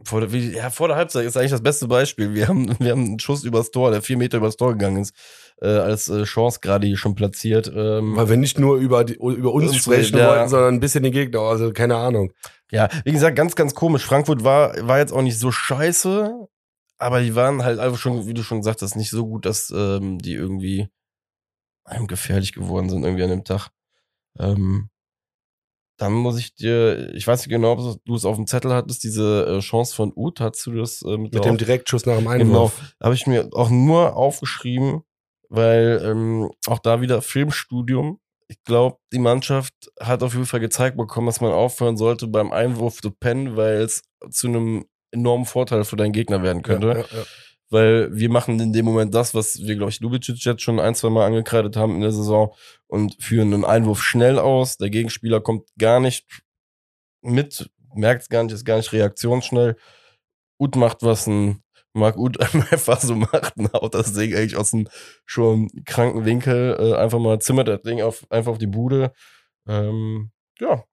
[0.04, 2.34] vor der, wie, ja, vor der Halbzeit ist eigentlich das beste Beispiel.
[2.34, 5.14] Wir haben, wir haben einen Schuss übers Tor, der vier Meter übers Tor gegangen ist,
[5.62, 7.72] äh, als äh, Chance gerade hier schon platziert.
[7.74, 10.30] Ähm, Weil wir nicht nur über, die, über uns, sprechen ja.
[10.30, 11.42] wollten, sondern ein bisschen den Gegner.
[11.42, 12.32] Also keine Ahnung.
[12.72, 14.06] Ja, wie gesagt, ganz, ganz komisch.
[14.06, 16.48] Frankfurt war, war jetzt auch nicht so scheiße,
[17.00, 20.20] aber die waren halt einfach schon, wie du schon sagtest, nicht so gut, dass ähm,
[20.20, 20.90] die irgendwie
[21.88, 23.70] einem gefährlich geworden sind irgendwie an dem Tag.
[24.38, 24.90] Ähm,
[26.00, 29.04] dann muss ich dir, ich weiß nicht genau, ob du es auf dem Zettel hattest,
[29.04, 32.28] diese äh, Chance von Uth, hast du das äh, mit, Mit dem Direktschuss nach dem
[32.28, 32.96] Genau, Einwurf.
[33.02, 35.02] habe ich mir auch nur aufgeschrieben,
[35.50, 38.20] weil ähm, auch da wieder Filmstudium.
[38.48, 42.52] Ich glaube, die Mannschaft hat auf jeden Fall gezeigt bekommen, dass man aufhören sollte beim
[42.52, 46.88] Einwurf zu pennen, weil es zu einem enormen Vorteil für deinen Gegner werden könnte.
[46.90, 47.26] Ja, ja, ja.
[47.70, 50.96] Weil wir machen in dem Moment das, was wir, glaube ich, Lubicic jetzt schon ein,
[50.96, 52.54] zwei Mal angekreidet haben in der Saison
[52.88, 54.78] und führen einen Einwurf schnell aus.
[54.78, 56.26] Der Gegenspieler kommt gar nicht
[57.22, 59.76] mit, merkt es gar nicht, ist gar nicht reaktionsschnell.
[60.60, 61.62] Ut macht was ein
[61.94, 62.40] Marc Ut
[62.72, 64.88] einfach so macht und haut das Ding eigentlich aus dem
[65.26, 66.78] schon kranken Winkel.
[66.80, 69.12] Äh, einfach mal zimmert das Ding auf, einfach auf die Bude.
[69.68, 70.84] Ähm, ja,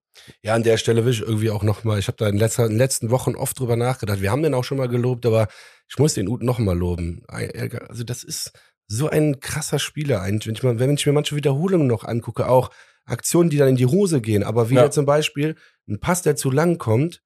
[0.43, 2.73] Ja, an der Stelle will ich irgendwie auch nochmal, ich habe da in, letzter, in
[2.73, 4.21] den letzten Wochen oft drüber nachgedacht.
[4.21, 5.49] Wir haben den auch schon mal gelobt, aber
[5.89, 7.23] ich muss den Ut nochmal loben.
[7.27, 8.53] Also das ist
[8.87, 10.47] so ein krasser Spieler eigentlich.
[10.47, 12.71] Wenn ich, mal, wenn ich mir manche Wiederholungen noch angucke, auch
[13.07, 14.85] Aktionen, die dann in die Hose gehen, aber wie Ja.
[14.85, 14.91] ja.
[14.91, 15.57] zum Beispiel
[15.89, 17.23] ein Pass, der zu lang kommt,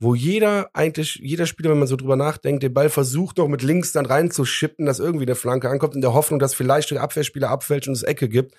[0.00, 3.62] wo jeder eigentlich, jeder Spieler, wenn man so drüber nachdenkt, den Ball versucht noch mit
[3.62, 7.50] links dann reinzuschippen, dass irgendwie eine Flanke ankommt, in der Hoffnung, dass vielleicht der Abwehrspieler
[7.50, 8.54] abfälscht und es Ecke gibt.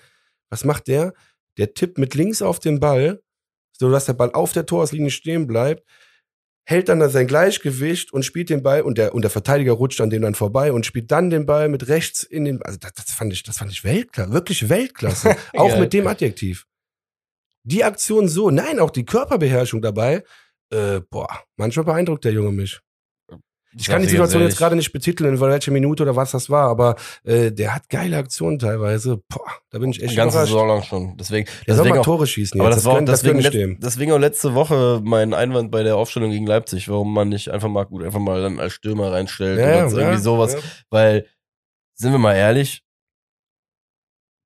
[0.50, 1.14] Was macht der?
[1.58, 3.22] Der tippt mit links auf den Ball,
[3.82, 5.84] so dass der Ball auf der Torauslinie stehen bleibt,
[6.64, 10.00] hält dann da sein Gleichgewicht und spielt den Ball und der, und der Verteidiger rutscht
[10.00, 12.94] an dem dann vorbei und spielt dann den Ball mit rechts in den, also das,
[12.94, 15.36] das fand ich, das fand ich Weltklasse, wirklich Weltklasse.
[15.54, 16.66] auch mit dem Adjektiv.
[17.64, 20.22] Die Aktion so, nein, auch die Körperbeherrschung dabei,
[20.70, 22.80] äh, boah, manchmal beeindruckt der Junge mich.
[23.78, 26.68] Ich kann die Situation jetzt gerade nicht betiteln, in welche Minute oder was das war,
[26.68, 29.22] aber äh, der hat geile Aktionen teilweise.
[29.28, 30.52] Boah, da bin ich die echt ganze überrascht.
[30.52, 31.16] Saison lang schon.
[31.16, 32.76] Deswegen, Der soll deswegen mal auch, Tore schießen aber jetzt.
[32.78, 33.80] das, war gönn- deswegen, gönn ich let, dem.
[33.80, 37.68] deswegen auch letzte Woche mein Einwand bei der Aufstellung gegen Leipzig, warum man nicht einfach
[37.68, 40.52] mal gut einfach mal dann als Stürmer reinstellt oder so irgendwie sowas.
[40.54, 40.58] ja.
[40.90, 41.26] Weil,
[41.94, 42.82] sind wir mal ehrlich,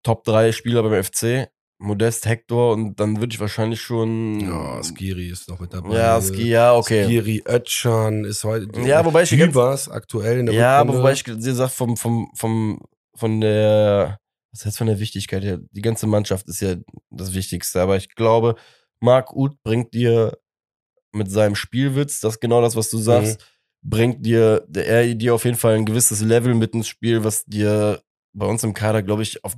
[0.02, 1.48] Top 3 Spieler beim FC,
[1.78, 4.40] Modest, Hector und dann würde ich wahrscheinlich schon.
[4.40, 5.94] Ja, Skiri ist noch mit dabei.
[5.94, 7.04] Ja, Ski, ja, okay.
[7.04, 8.80] Skiri, Özcan ist heute.
[8.82, 10.98] Ja, wobei ich Hübers aktuell in der Ja, aber Rückrunde.
[11.02, 12.80] wobei ich dir sag, vom, vom, vom,
[13.14, 14.18] von der,
[14.52, 16.76] was heißt von der Wichtigkeit her, die ganze Mannschaft ist ja
[17.10, 18.54] das Wichtigste, aber ich glaube,
[19.00, 20.38] Marc Uth bringt dir
[21.12, 23.44] mit seinem Spielwitz, das ist genau das, was du sagst, Mhm.
[23.90, 27.44] bringt dir, der, er dir auf jeden Fall ein gewisses Level mit ins Spiel, was
[27.44, 28.02] dir
[28.32, 29.54] bei uns im Kader, glaube ich, auf,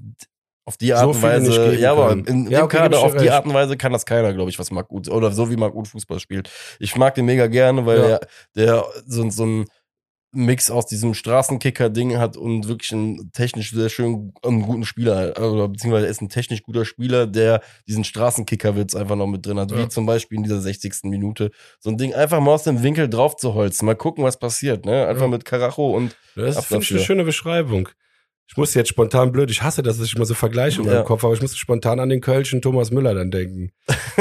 [0.68, 3.32] auf die Art So und Weise, ja, aber in, Ja, okay, Kader auf die recht.
[3.32, 5.74] Art und Weise kann das keiner, glaube ich, was Marc Uth, oder so wie Marc
[5.74, 6.50] Uth Fußball spielt.
[6.78, 8.06] Ich mag den mega gerne, weil Ja.
[8.08, 8.20] der,
[8.54, 9.64] der so, so ein
[10.30, 15.66] Mix aus diesem Straßenkicker-Ding hat und wirklich einen technisch sehr schön einen guten Spieler, also,
[15.68, 19.70] beziehungsweise er ist ein technisch guter Spieler, der diesen Straßenkicker-Witz einfach noch mit drin hat,
[19.70, 19.78] Ja.
[19.78, 21.08] wie zum Beispiel in dieser 60.
[21.08, 21.50] Minute.
[21.80, 24.84] So ein Ding einfach mal aus dem Winkel drauf zu holzen, mal gucken, was passiert,
[24.84, 25.06] ne?
[25.06, 25.28] Einfach Ja.
[25.28, 27.88] mit Karacho und Das ich eine schöne Beschreibung.
[28.50, 30.96] Ich muss jetzt spontan blöd, ich hasse das, dass ich immer so vergleiche in meinem
[30.96, 31.02] Ja.
[31.02, 33.72] Kopf, aber ich musste spontan an den Kölschen Thomas Müller dann denken.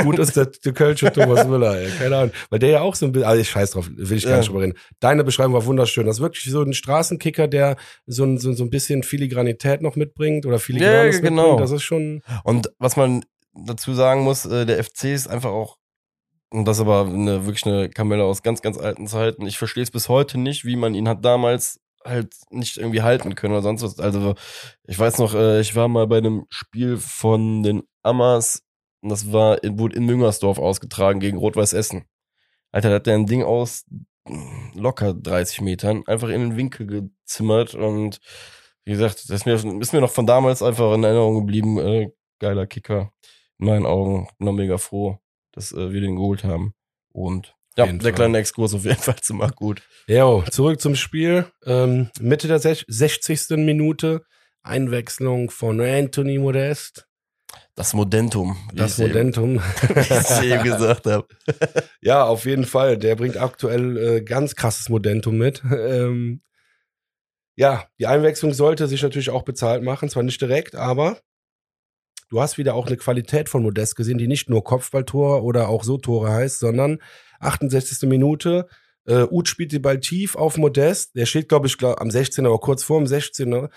[0.03, 1.89] Gut ist der, der Kölsche Thomas Müller, ey.
[1.97, 2.32] keine Ahnung.
[2.49, 4.38] Weil der ja auch so ein bisschen, also ich scheiß drauf, will ich gar Ja.
[4.39, 4.78] nicht drüber reden.
[4.99, 6.05] Deine Beschreibung war wunderschön.
[6.05, 9.95] Das ist wirklich so ein Straßenkicker, der so ein, so, so ein bisschen Filigranität noch
[9.95, 11.41] mitbringt oder Filigranes Ja, genau.
[11.43, 11.61] mitbringt.
[11.61, 13.23] Das ist schon, Und was man
[13.53, 15.78] dazu sagen muss, äh, der FC ist einfach auch,
[16.49, 19.45] und das ist aber eine, wirklich eine Kamelle aus ganz, ganz alten Zeiten.
[19.47, 23.36] Ich verstehe es bis heute nicht, wie man ihn hat damals halt nicht irgendwie halten
[23.36, 23.99] können oder sonst was.
[23.99, 24.36] Also
[24.84, 28.64] ich weiß noch, äh, ich war mal bei einem Spiel von den Ammers,
[29.01, 32.05] und das war in, wurde in Müngersdorf ausgetragen gegen Rot-Weiß Essen.
[32.72, 33.86] Alter, da hat der ein Ding aus
[34.74, 38.20] locker 30 Metern einfach in den Winkel gezimmert und
[38.88, 41.78] wie gesagt, das ist mir, ist mir noch von damals einfach in Erinnerung geblieben.
[41.78, 43.12] Äh, geiler Kicker.
[43.60, 44.30] In meinen Augen.
[44.39, 45.20] Noch mega froh,
[45.51, 46.74] dass äh, wir den geholt haben.
[47.12, 48.13] Und ja, der Fall.
[48.13, 49.82] kleine Exkurs auf jeden Fall zu Marc gut.
[50.07, 51.45] Jo, zurück zum Spiel.
[51.65, 53.57] Ähm, Mitte der sech- 60.
[53.57, 54.23] Minute.
[54.63, 57.07] Einwechslung von Anthony Modest.
[57.75, 58.57] Das Modentum.
[58.73, 59.61] Das Modentum.
[59.93, 61.28] Wie ich es eben gesagt habe.
[62.01, 62.97] ja, auf jeden Fall.
[62.97, 65.61] Der bringt aktuell äh, ganz krasses Modentum mit.
[65.71, 66.41] Ähm,
[67.55, 70.09] ja, die Einwechslung sollte sich natürlich auch bezahlt machen.
[70.09, 71.17] Zwar nicht direkt, aber
[72.30, 75.84] du hast wieder auch eine Qualität von Modest gesehen, die nicht nur Kopfballtor oder auch
[75.84, 76.99] so Tore heißt, sondern
[77.39, 78.07] 68.
[78.07, 78.67] Minute.
[79.05, 81.15] Äh, Uth spielt den Ball tief auf Modest.
[81.15, 83.69] Der steht, glaube ich, glaub, am 16er, aber kurz vor dem 16er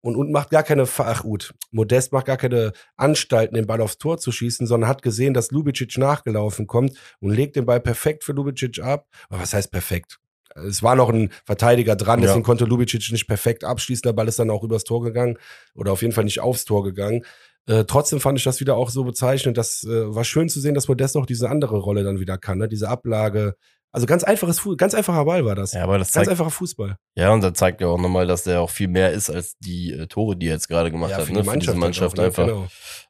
[0.00, 3.98] und, und macht gar keine, ach gut, Modest macht gar keine Anstalten, den Ball aufs
[3.98, 8.24] Tor zu schießen, sondern hat gesehen, dass Lubicic nachgelaufen kommt und legt den Ball perfekt
[8.24, 9.08] für Lubicic ab.
[9.28, 10.18] Aber was heißt perfekt?
[10.54, 12.46] Es war noch ein Verteidiger dran, deswegen ja.
[12.46, 14.02] konnte Lubicic nicht perfekt abschließen.
[14.02, 15.38] Der Ball ist dann auch übers Tor gegangen
[15.74, 17.24] oder auf jeden Fall nicht aufs Tor gegangen.
[17.68, 19.58] Äh, trotzdem fand ich das wieder auch so bezeichnend.
[19.58, 22.58] Das äh, war schön zu sehen, dass Modest auch diese andere Rolle dann wieder kann,
[22.58, 22.68] ne?
[22.68, 23.54] diese Ablage,
[23.92, 25.72] also ganz einfaches, ganz einfacher Ball war das.
[25.72, 26.96] Ja, aber das ganz zeigt, einfacher Fußball.
[27.14, 29.92] Ja, und da zeigt ja auch nochmal, dass der auch viel mehr ist als die
[29.92, 31.24] äh, Tore, die er jetzt gerade gemacht ja, hat.
[31.24, 31.42] Für, ne?
[31.42, 32.46] die Mannschaft, für diese Mannschaft auch, einfach.
[32.46, 32.68] Genau.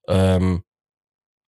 [0.08, 0.62] Ähm,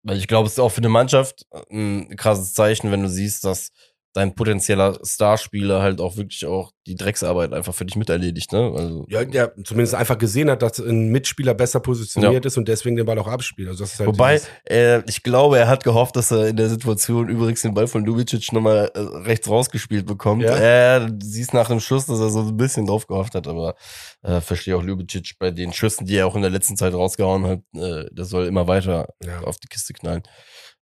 [0.02, 3.44] weil ich glaube, es ist auch für eine Mannschaft ein krasses Zeichen, wenn du siehst,
[3.44, 3.70] dass
[4.12, 8.72] dein potenzieller Starspieler halt auch wirklich auch die Drecksarbeit einfach für dich miterledigt, ne?
[8.76, 12.48] Also, ja, der zumindest einfach gesehen hat, dass ein Mitspieler besser positioniert ja.
[12.48, 13.68] ist und deswegen den Ball auch abspielt.
[13.68, 16.68] Also das ist halt Wobei, äh, ich glaube, er hat gehofft, dass er in der
[16.68, 20.42] Situation übrigens den Ball von Lubicic nochmal äh, rechts rausgespielt bekommt.
[20.42, 20.96] Ja.
[20.96, 23.76] Äh, du siehst nach dem Schuss, dass er so ein bisschen drauf gehofft hat, aber
[24.22, 27.46] äh, verstehe auch Lubicic bei den Schüssen, die er auch in der letzten Zeit rausgehauen
[27.46, 29.40] hat, äh, der soll immer weiter ja.
[29.42, 30.22] auf die Kiste knallen.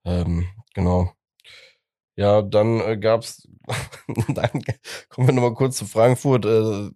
[0.05, 1.13] Ähm, genau.
[2.19, 3.49] Ja, dann äh, gab's,
[4.29, 4.65] dann
[5.09, 6.91] kommen wir nochmal kurz zu Frankfurt, äh,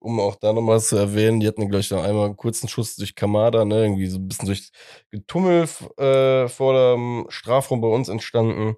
[0.00, 2.96] um auch da nochmal zu erwähnen, die hatten, glaube ich, noch einmal einen kurzen Schuss
[2.96, 4.72] durch Kamada, ne, irgendwie so ein bisschen durch
[5.12, 8.74] Getummel äh, vor dem Strafraum bei uns entstanden.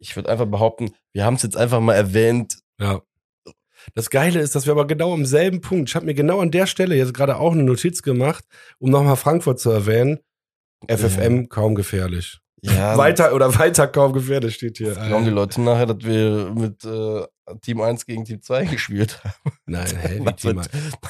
[0.00, 2.58] Ich würde einfach behaupten, wir haben es jetzt einfach mal erwähnt.
[2.80, 3.00] Ja.
[3.94, 6.50] Das Geile ist, dass wir aber genau am selben Punkt, ich habe mir genau an
[6.50, 8.44] der Stelle jetzt gerade auch eine Notiz gemacht,
[8.80, 10.18] um nochmal Frankfurt zu erwähnen.
[10.88, 11.46] FFM ja.
[11.46, 12.40] kaum gefährlich.
[12.62, 14.94] Ja, weiter oder weiter kaum gefährdet steht hier.
[14.94, 17.22] Glauben die Leute nachher, dass wir mit äh,
[17.60, 19.56] Team 1 gegen Team 2 gespielt haben?
[19.66, 20.62] Nein, hey, wie Team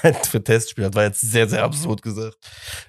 [0.03, 2.37] mein, für Testspiel, das war jetzt sehr, sehr absurd gesagt.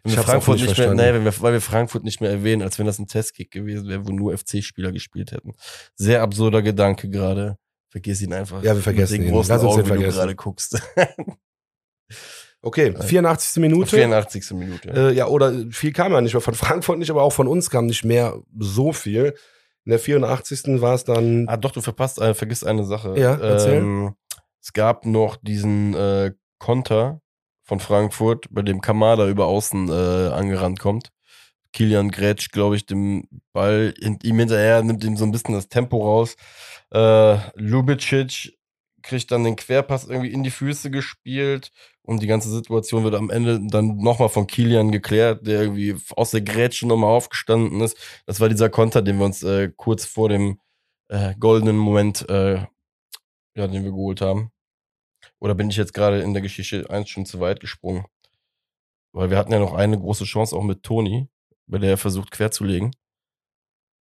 [0.03, 2.63] Wenn wir Frankfurt nicht, nicht mehr, nee, wenn wir, weil wir Frankfurt nicht mehr erwähnen,
[2.63, 5.53] als wenn das ein Testkick gewesen wäre, wo nur FC-Spieler gespielt hätten.
[5.95, 7.57] Sehr absurder Gedanke gerade.
[7.89, 8.63] Vergiss ihn einfach.
[8.63, 9.33] Ja, wir vergessen ihn.
[9.33, 10.11] Lass uns Augen, den vergessen.
[10.11, 10.81] du gerade guckst.
[12.61, 13.61] Okay, 84.
[13.61, 13.95] Minute.
[13.95, 14.51] 84.
[14.51, 14.89] Minute.
[14.89, 17.69] Äh, ja, oder viel kam ja nicht mehr von Frankfurt nicht, aber auch von uns
[17.69, 19.35] kam nicht mehr so viel.
[19.85, 20.81] In der 84.
[20.81, 21.47] war es dann.
[21.47, 23.17] Ah, doch, du verpasst, äh, vergisst eine Sache.
[23.17, 23.75] Ja, erzähl.
[23.75, 24.15] Ähm,
[24.61, 27.21] es gab noch diesen äh, Konter
[27.63, 31.11] von Frankfurt, bei dem Kamada über außen äh, angerannt kommt.
[31.73, 35.69] Kilian grätscht, glaube ich, dem Ball in, ihm hinterher, nimmt ihm so ein bisschen das
[35.69, 36.35] Tempo raus.
[36.91, 38.57] Äh, Lubicic
[39.03, 41.71] kriegt dann den Querpass irgendwie in die Füße gespielt
[42.07, 46.31] und die ganze Situation wird am Ende dann nochmal von Kilian geklärt, der irgendwie aus
[46.31, 47.97] der Grätsche nochmal aufgestanden ist.
[48.25, 50.57] Das war dieser Konter, den wir uns äh, kurz vor dem
[51.09, 52.65] äh, goldenen Moment, äh,
[53.57, 54.51] ja, den wir geholt haben.
[55.39, 58.05] Oder bin ich jetzt gerade in der Geschichte eins schon zu weit gesprungen?
[59.11, 61.27] Weil wir hatten ja noch eine große Chance auch mit Toni,
[61.65, 62.91] bei der er versucht querzulegen.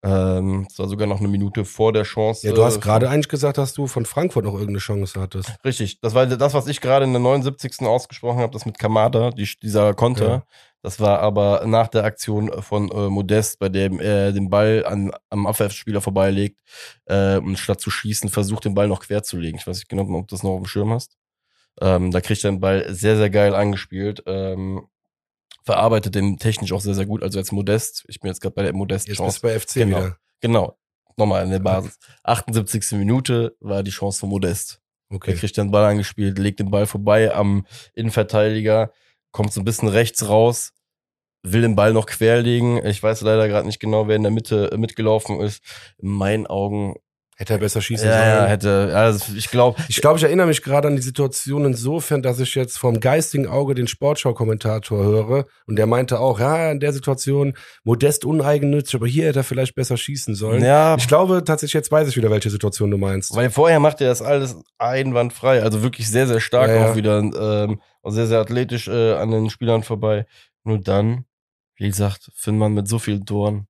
[0.04, 2.46] Ähm, es war sogar noch eine Minute vor der Chance.
[2.46, 5.54] Ja, du hast gerade eigentlich gesagt, dass du von Frankfurt noch irgendeine Chance hattest.
[5.64, 6.02] Richtig.
[6.02, 7.82] Das war das, was ich gerade in der 79.
[7.82, 10.28] ausgesprochen habe, das mit Kamada, die, dieser Konter.
[10.28, 10.44] Ja.
[10.82, 15.14] Das war aber nach der Aktion von äh, Modest, bei dem er den Ball an,
[15.30, 16.60] am Abwehrspieler vorbeilegt
[17.06, 19.58] äh, und statt zu schießen versucht, den Ball noch quer zu legen.
[19.58, 21.16] Ich weiß nicht genau, ob du das noch auf dem Schirm hast.
[21.80, 24.24] Ähm, da kriegt er den Ball sehr, sehr geil angespielt.
[24.26, 24.86] Ähm,
[25.64, 27.24] verarbeitet den technisch auch sehr, sehr gut.
[27.24, 29.74] Also jetzt Modest, ich bin jetzt gerade bei der Modest Jetzt bist du bei FC
[29.76, 29.98] genau.
[29.98, 30.18] wieder.
[30.42, 30.78] Genau.
[31.16, 32.00] Nochmal in der Basis.
[32.24, 32.92] 78.
[32.94, 34.82] Minute war die Chance von Modest.
[35.10, 35.32] Okay.
[35.32, 38.92] Er kriegt den Ball angespielt, legt den Ball vorbei am Innenverteidiger,
[39.32, 40.74] kommt so ein bisschen rechts raus,
[41.44, 42.84] will den Ball noch querlegen.
[42.86, 45.64] Ich weiß leider gerade nicht genau, wer in der Mitte mitgelaufen ist.
[46.00, 46.96] In meinen Augen
[47.44, 48.30] Hätte er besser schießen ja, sollen.
[48.30, 48.96] Ja, hätte.
[48.96, 49.78] Also ich glaube.
[49.90, 53.48] Ich glaube, ich erinnere mich gerade an die Situation insofern, dass ich jetzt vom geistigen
[53.48, 59.08] Auge den Sportschau-Kommentator höre und der meinte auch, ja, in der Situation modest uneigennützig, aber
[59.08, 60.64] hier hätte er vielleicht besser schießen sollen.
[60.64, 60.96] Ja.
[60.96, 63.36] Ich glaube tatsächlich, jetzt weiß ich wieder, welche Situation du meinst.
[63.36, 67.20] Weil vorher macht er das alles einwandfrei, also wirklich sehr, sehr stark ja, auch wieder,
[67.20, 70.28] ähm, sehr, sehr athletisch äh, an den Spielern vorbei.
[70.64, 71.26] Nur dann,
[71.76, 73.68] wie gesagt, findet man mit so vielen Toren,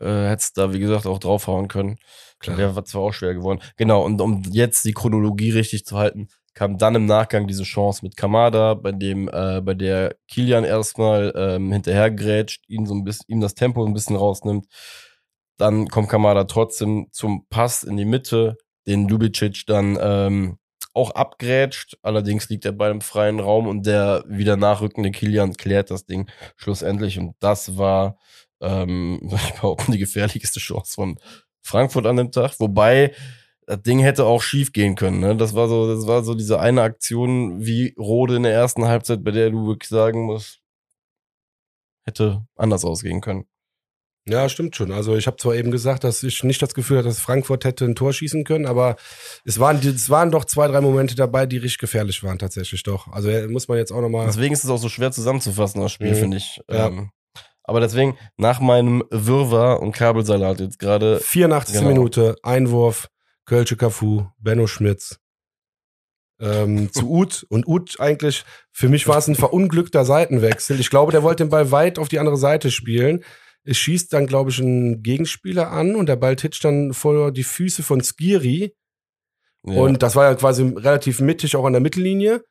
[0.00, 1.98] äh, hätte es da, wie gesagt, auch draufhauen können.
[2.38, 2.76] Klar.
[2.76, 3.60] War zwar auch schwer geworden.
[3.76, 8.00] Genau, und um jetzt die Chronologie richtig zu halten, kam dann im Nachgang diese Chance
[8.02, 13.26] mit Kamada, bei dem, äh, bei der Kilian erstmal ähm, hinterhergrätscht, ihn so ein bisschen,
[13.28, 14.66] ihm das Tempo ein bisschen rausnimmt.
[15.58, 18.56] Dann kommt Kamada trotzdem zum Pass in die Mitte,
[18.86, 20.58] den Lubicic dann ähm,
[20.94, 21.98] auch abgrätscht.
[22.02, 26.30] Allerdings liegt er bei einem freien Raum und der wieder nachrückende Kilian klärt das Ding
[26.56, 27.18] schlussendlich.
[27.18, 28.18] Und das war,
[28.60, 31.18] ähm, ich behaupte, die gefährlichste Chance von
[31.66, 32.58] Frankfurt an dem Tag.
[32.60, 33.12] Wobei,
[33.66, 35.20] das Ding hätte auch schief gehen können.
[35.20, 35.36] Ne?
[35.36, 39.24] Das war so, das war so diese eine Aktion wie Rode in der ersten Halbzeit,
[39.24, 40.60] bei der du wirklich sagen musst,
[42.04, 43.46] hätte anders ausgehen können.
[44.28, 44.90] Ja, stimmt schon.
[44.90, 47.84] Also ich habe zwar eben gesagt, dass ich nicht das Gefühl hatte, dass Frankfurt hätte
[47.84, 48.96] ein Tor schießen können, aber
[49.44, 53.06] es waren, es waren doch zwei, drei Momente dabei, die richtig gefährlich waren tatsächlich doch.
[53.08, 54.26] Also muss man jetzt auch nochmal.
[54.26, 56.16] Deswegen ist es auch so schwer zusammenzufassen, das Spiel, mhm.
[56.16, 56.60] finde ich.
[56.68, 56.88] Ja.
[56.88, 57.10] Ähm,
[57.66, 61.20] aber deswegen, nach meinem Wirrwarr und Kabelsalat jetzt gerade.
[61.20, 61.76] 84.
[61.76, 61.88] Genau.
[61.88, 63.08] Minute, Einwurf,
[63.44, 65.18] Kölsche Cafu, Benno Schmitz.
[66.40, 70.80] Ähm, zu Uth und Uth eigentlich, für mich war es ein verunglückter Seitenwechsel.
[70.80, 73.24] Ich glaube, der wollte den Ball weit auf die andere Seite spielen
[73.66, 77.42] es schießt dann, glaube ich, ein Gegenspieler an und der Ball titscht dann vor die
[77.42, 78.74] Füße von Skiri.
[79.64, 79.80] Ja.
[79.80, 82.44] Und das war ja quasi relativ mittig auch an der Mittellinie.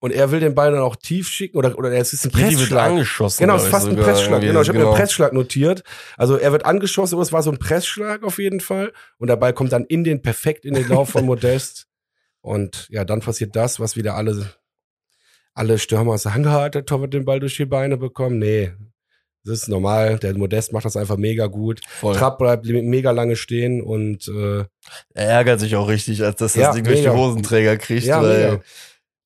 [0.00, 2.90] Und er will den Ball dann auch tief schicken oder, oder er ist ein Pressschlag.
[2.90, 3.42] angeschossen.
[3.42, 4.40] Genau, es ist fast ein Pressschlag.
[4.40, 4.92] Genau, ich habe genau.
[4.92, 5.84] mir Pressschlag notiert.
[6.16, 8.92] Also er wird angeschossen, aber es war so ein Pressschlag auf jeden Fall.
[9.18, 11.86] Und der Ball kommt dann in den, perfekt in den Lauf von Modest.
[12.40, 14.54] Und ja, dann passiert das, was wieder alle,
[15.52, 18.38] alle Stürmer sagen, hat der Torwart den Ball durch die Beine bekommen.
[18.38, 18.72] Nee,
[19.44, 20.18] das ist normal.
[20.18, 21.80] Der Modest macht das einfach mega gut.
[21.86, 22.14] Voll.
[22.14, 24.64] Trapp bleibt mega lange stehen und äh,
[25.14, 28.06] er ärgert sich auch richtig, als dass das ja, Ding durch die Hosenträger kriegt.
[28.06, 28.62] Ja, weil,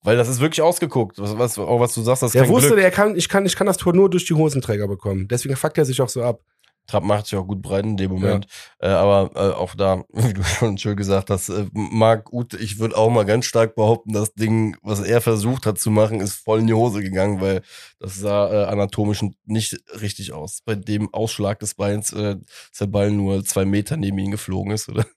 [0.05, 1.19] weil das ist wirklich ausgeguckt.
[1.19, 2.83] Was, was, auch was du sagst, das ist Er wusste, Glück.
[2.83, 5.27] er kann, ich kann, ich kann das Tor nur durch die Hosenträger bekommen.
[5.27, 6.39] Deswegen fuckt er sich auch so ab.
[6.87, 8.47] Trapp macht sich auch gut breit in dem Moment.
[8.81, 8.89] Ja.
[8.89, 12.79] Äh, aber äh, auch da, wie du schon schön gesagt hast, äh, Marc Ute, ich
[12.79, 16.35] würde auch mal ganz stark behaupten, das Ding, was er versucht hat zu machen, ist
[16.35, 17.61] voll in die Hose gegangen, weil
[17.99, 20.61] das sah äh, anatomisch nicht richtig aus.
[20.63, 22.35] Bei dem Ausschlag des Beins äh,
[22.71, 25.05] ist der Ball nur zwei Meter neben ihn geflogen ist, oder?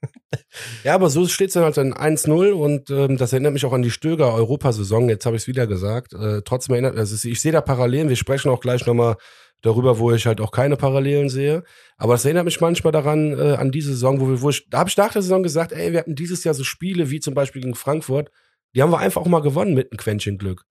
[0.83, 3.73] Ja, aber so steht es dann halt dann 1-0 und ähm, das erinnert mich auch
[3.73, 5.09] an die Stöger Europasaison.
[5.09, 6.13] Jetzt habe ich es wieder gesagt.
[6.13, 8.09] Äh, trotzdem erinnert, also ich sehe da Parallelen.
[8.09, 9.17] Wir sprechen auch gleich nochmal
[9.61, 11.63] darüber, wo ich halt auch keine Parallelen sehe.
[11.97, 14.79] Aber das erinnert mich manchmal daran, äh, an diese Saison, wo wir, wo ich, da
[14.79, 17.33] habe ich nach der Saison gesagt, ey, wir hatten dieses Jahr so Spiele wie zum
[17.33, 18.31] Beispiel gegen Frankfurt,
[18.75, 20.63] die haben wir einfach auch mal gewonnen mit einem Quäntchen Glück.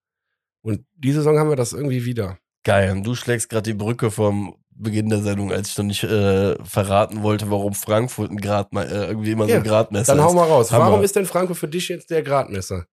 [0.63, 2.39] Und diese Saison haben wir das irgendwie wieder.
[2.65, 6.05] Geil, und du schlägst gerade die Brücke vom Beginn der Sendung, als ich noch nicht
[6.05, 10.19] äh, verraten wollte, warum Frankfurt ein Grad, äh, irgendwie immer ja, so ein Gradmesser ist.
[10.19, 10.71] Dann hau mal raus.
[10.71, 10.87] Hammer.
[10.87, 12.87] Warum ist denn Frankfurt für dich jetzt der Gradmesser?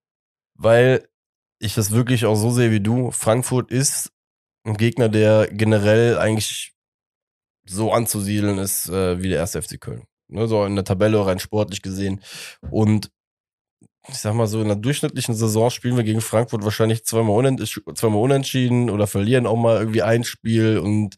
[0.56, 1.08] Weil
[1.60, 3.12] ich das wirklich auch so sehe wie du.
[3.12, 4.12] Frankfurt ist
[4.66, 6.74] ein Gegner, der generell eigentlich
[7.66, 10.04] so anzusiedeln ist äh, wie der erste FC Köln.
[10.28, 12.22] Ne, so in der Tabelle rein sportlich gesehen.
[12.72, 13.12] Und
[14.08, 17.84] ich sag mal so, in der durchschnittlichen Saison spielen wir gegen Frankfurt wahrscheinlich zweimal, unent
[17.96, 21.16] zweimal unentschieden oder verlieren auch mal irgendwie ein Spiel und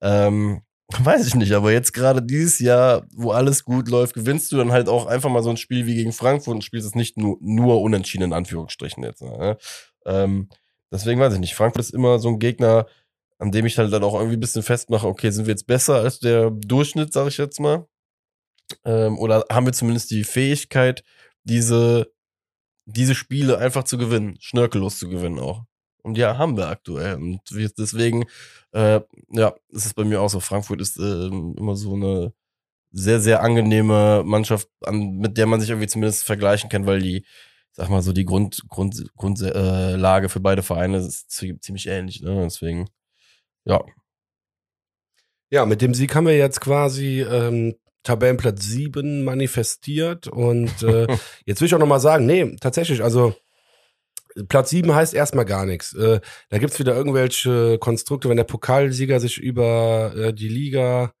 [0.00, 0.62] ähm,
[0.98, 4.72] weiß ich nicht, aber jetzt gerade dieses Jahr, wo alles gut läuft, gewinnst du dann
[4.72, 7.38] halt auch einfach mal so ein Spiel wie gegen Frankfurt und spielst es nicht nur,
[7.40, 9.22] nur unentschieden in Anführungsstrichen jetzt.
[9.22, 9.56] Ne?
[10.04, 10.48] Ähm,
[10.92, 11.54] Deswegen weiß ich nicht.
[11.54, 12.86] Frankfurt ist immer so ein Gegner,
[13.38, 15.96] an dem ich halt dann auch irgendwie ein bisschen festmache, okay, sind wir jetzt besser
[15.96, 17.86] als der Durchschnitt, sage ich jetzt mal?
[18.84, 21.02] Ähm, oder haben wir zumindest die Fähigkeit,
[21.44, 22.12] diese,
[22.84, 25.64] diese Spiele einfach zu gewinnen, schnörkellos zu gewinnen auch.
[26.02, 27.14] Und ja, haben wir aktuell.
[27.14, 27.40] Und
[27.78, 28.24] deswegen,
[28.72, 30.40] äh, ja, ist es bei mir auch so.
[30.40, 32.32] Frankfurt ist äh, immer so eine
[32.92, 37.24] sehr, sehr angenehme Mannschaft, an, mit der man sich irgendwie zumindest vergleichen kann, weil die
[37.72, 42.20] sag mal so, die Grund, Grund, Grundlage äh, für beide Vereine ist ziemlich ähnlich.
[42.20, 42.40] Ne?
[42.44, 42.88] Deswegen,
[43.64, 43.82] ja.
[45.50, 50.28] Ja, mit dem Sieg haben wir jetzt quasi ähm, Tabellenplatz 7 manifestiert.
[50.28, 51.06] Und äh,
[51.46, 53.34] jetzt will ich auch nochmal sagen, nee, tatsächlich, also
[54.48, 55.94] Platz 7 heißt erstmal gar nichts.
[55.94, 61.12] Äh, da gibt's wieder irgendwelche Konstrukte, wenn der Pokalsieger sich über äh, die Liga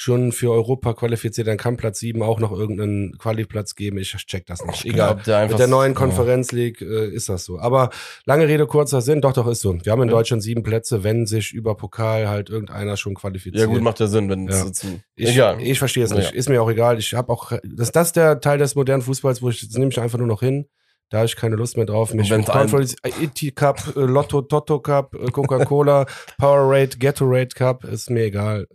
[0.00, 3.98] schon für Europa qualifiziert, dann kann Platz 7 auch noch irgendeinen Qualiplatz geben.
[3.98, 4.86] Ich check das nicht.
[4.86, 5.16] Egal.
[5.16, 7.58] Glaub, der Mit der neuen Konferenz League äh, ist das so.
[7.58, 7.90] Aber
[8.24, 9.76] lange Rede, kurzer Sinn, doch, doch, ist so.
[9.84, 10.14] Wir haben in ja.
[10.14, 13.60] Deutschland sieben Plätze, wenn sich über Pokal halt irgendeiner schon qualifiziert.
[13.60, 14.64] Ja, gut, macht ja Sinn, wenn ja.
[14.64, 14.86] es
[15.16, 15.60] ich, egal.
[15.60, 16.30] Ich verstehe es nicht.
[16.30, 16.34] Ja.
[16.34, 16.98] Ist mir auch egal.
[16.98, 19.90] Ich habe auch, das, das ist der Teil des modernen Fußballs, wo ich, das nehme
[19.90, 20.64] ich einfach nur noch hin.
[21.10, 22.14] Da habe ich keine Lust mehr drauf.
[22.14, 26.06] Mich Conference, IT Cup, äh, Lotto, Toto Cup, äh, Coca-Cola,
[26.38, 28.66] Powerade, Gatorade Cup, ist mir egal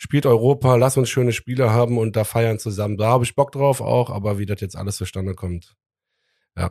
[0.00, 2.96] spielt Europa, lass uns schöne Spiele haben und da feiern zusammen.
[2.96, 5.76] Da habe ich Bock drauf auch, aber wie das jetzt alles zustande kommt.
[6.56, 6.70] Ja.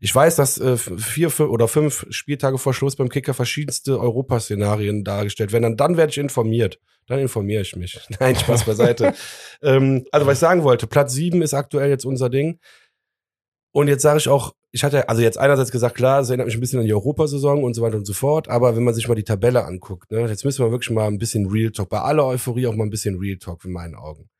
[0.00, 5.04] Ich weiß, dass äh, vier, fünf oder fünf Spieltage vor Schluss beim Kicker verschiedenste Europaszenarien
[5.04, 5.62] dargestellt werden.
[5.62, 6.80] Dann, dann werde ich informiert.
[7.06, 8.00] Dann informiere ich mich.
[8.18, 9.12] Nein, Spaß beiseite.
[9.62, 12.60] ähm, also, was ich sagen wollte, Platz sieben ist aktuell jetzt unser Ding.
[13.74, 16.56] Und jetzt sage ich auch, ich hatte also jetzt einerseits gesagt, klar, es erinnert mich
[16.56, 19.08] ein bisschen an die Europasaison und so weiter und so fort, aber wenn man sich
[19.08, 22.00] mal die Tabelle anguckt, ne, jetzt müssen wir wirklich mal ein bisschen Real Talk, bei
[22.00, 24.30] aller Euphorie auch mal ein bisschen Real Talk in meinen Augen.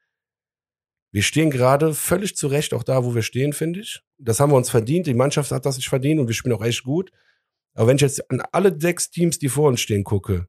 [1.11, 4.03] wir stehen gerade völlig zu Recht auch da, wo wir stehen, finde ich.
[4.18, 5.07] Das haben wir uns verdient.
[5.09, 7.11] Die Mannschaft hat das nicht verdient und wir spielen auch echt gut.
[7.74, 10.47] Aber wenn ich jetzt an alle sechs Teams, die vor uns stehen, gucke,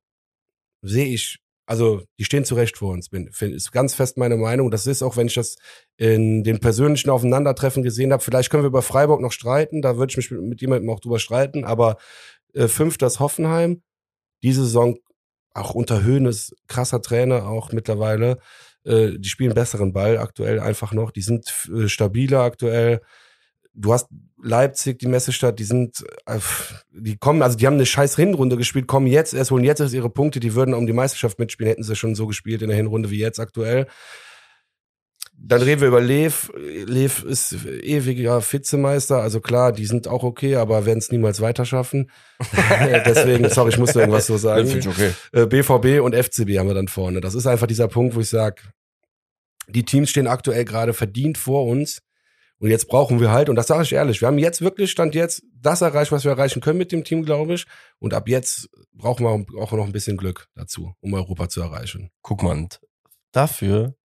[0.83, 4.69] sehe ich, also die stehen zu Recht vor uns, bin, ist ganz fest meine Meinung.
[4.71, 5.55] Das ist auch, wenn ich das
[5.97, 8.23] in den persönlichen Aufeinandertreffen gesehen habe.
[8.23, 10.99] Vielleicht können wir über Freiburg noch streiten, da würde ich mich mit, mit jemandem auch
[10.99, 11.63] drüber streiten.
[11.63, 11.97] Aber
[12.53, 13.81] äh, fünf das Hoffenheim,
[14.43, 14.97] diese Saison
[15.53, 18.39] auch unter Höhnes, krasser Trainer auch mittlerweile.
[18.83, 21.11] Äh, die spielen besseren Ball aktuell einfach noch.
[21.11, 23.01] Die sind äh, stabiler aktuell.
[23.75, 24.07] Du hast
[24.41, 26.39] Leipzig, die Messestadt, die sind, äh,
[26.91, 29.93] die kommen, also die haben eine scheiß Hinrunde gespielt, kommen jetzt erst, holen jetzt erst
[29.93, 32.77] ihre Punkte, die würden um die Meisterschaft mitspielen, hätten sie schon so gespielt in der
[32.77, 33.87] Hinrunde wie jetzt aktuell.
[35.37, 36.49] Dann reden wir über Lev.
[36.55, 39.21] Lev ist ewiger Vizemeister.
[39.21, 42.09] Also klar, die sind auch okay, aber werden es niemals weiter schaffen.
[43.05, 44.65] Deswegen, sorry, ich musste irgendwas so sagen.
[44.85, 45.11] Okay.
[45.45, 47.19] BVB äh, und FCB haben wir dann vorne.
[47.19, 48.61] Das ist einfach dieser Punkt, wo ich sage,
[49.67, 52.01] die Teams stehen aktuell gerade verdient vor uns.
[52.59, 55.13] Und jetzt brauchen wir halt, und das sage ich ehrlich, wir haben jetzt wirklich, Stand
[55.13, 57.65] jetzt, das erreicht, was wir erreichen können mit dem Team, glaube ich.
[57.99, 62.11] Und ab jetzt brauchen wir auch noch ein bisschen Glück dazu, um Europa zu erreichen.
[62.21, 62.67] Guck mal,
[63.31, 63.95] dafür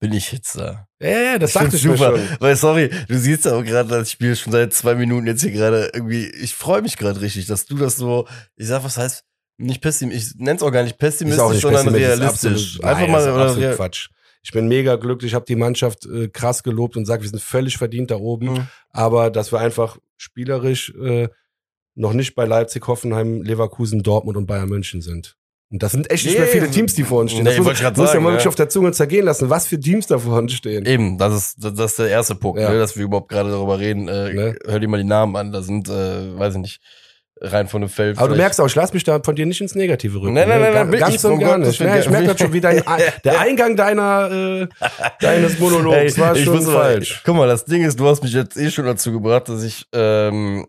[0.00, 0.86] bin ich jetzt da.
[0.98, 2.16] Ja, ja, das ich ich super.
[2.16, 2.28] Schon.
[2.40, 5.90] Weil, sorry, du siehst aber gerade das Spiel schon seit zwei Minuten jetzt hier gerade
[5.92, 8.26] irgendwie, ich freue mich gerade richtig, dass du das so,
[8.56, 9.24] ich sag, was heißt,
[9.58, 12.76] nicht pessimistisch, ich nenn's auch gar nicht pessimistisch, nicht sondern realistisch.
[12.76, 14.08] Absolut, Einfach nein, mal, oder absolut Quatsch.
[14.42, 17.42] Ich bin mega glücklich, ich habe die Mannschaft äh, krass gelobt und sage, wir sind
[17.42, 18.66] völlig verdient da oben, mhm.
[18.90, 21.28] aber dass wir einfach spielerisch äh,
[21.94, 25.36] noch nicht bei Leipzig, Hoffenheim, Leverkusen, Dortmund und Bayern München sind.
[25.72, 27.44] Und das sind echt nicht nee, mehr viele Teams, die vor uns stehen.
[27.44, 29.68] Nee, das muss, ich muss sagen, ja mal wirklich auf der Zunge zergehen lassen, was
[29.68, 30.84] für Teams da vor uns stehen.
[30.84, 32.70] Eben, das ist, das ist der erste Punkt, ja.
[32.70, 34.08] ne, dass wir überhaupt gerade darüber reden.
[34.08, 34.56] Äh, ne?
[34.66, 36.80] Hör dir mal die Namen an, da sind, äh, weiß ich nicht,
[37.40, 38.18] rein von dem Feld.
[38.18, 40.34] Aber du merkst auch, ich lass mich da von dir nicht ins Negative rücken.
[40.34, 40.70] Nein, nein, ne?
[40.72, 41.80] nein, nein ganz und gar nicht.
[41.80, 42.82] Ja, ich merke das schon, wie dein,
[43.24, 44.68] der Eingang deiner, äh,
[45.20, 47.10] deines Monologs war schon falsch.
[47.10, 49.62] Mal, guck mal, das Ding ist, du hast mich jetzt eh schon dazu gebracht, dass
[49.62, 50.66] ich ähm,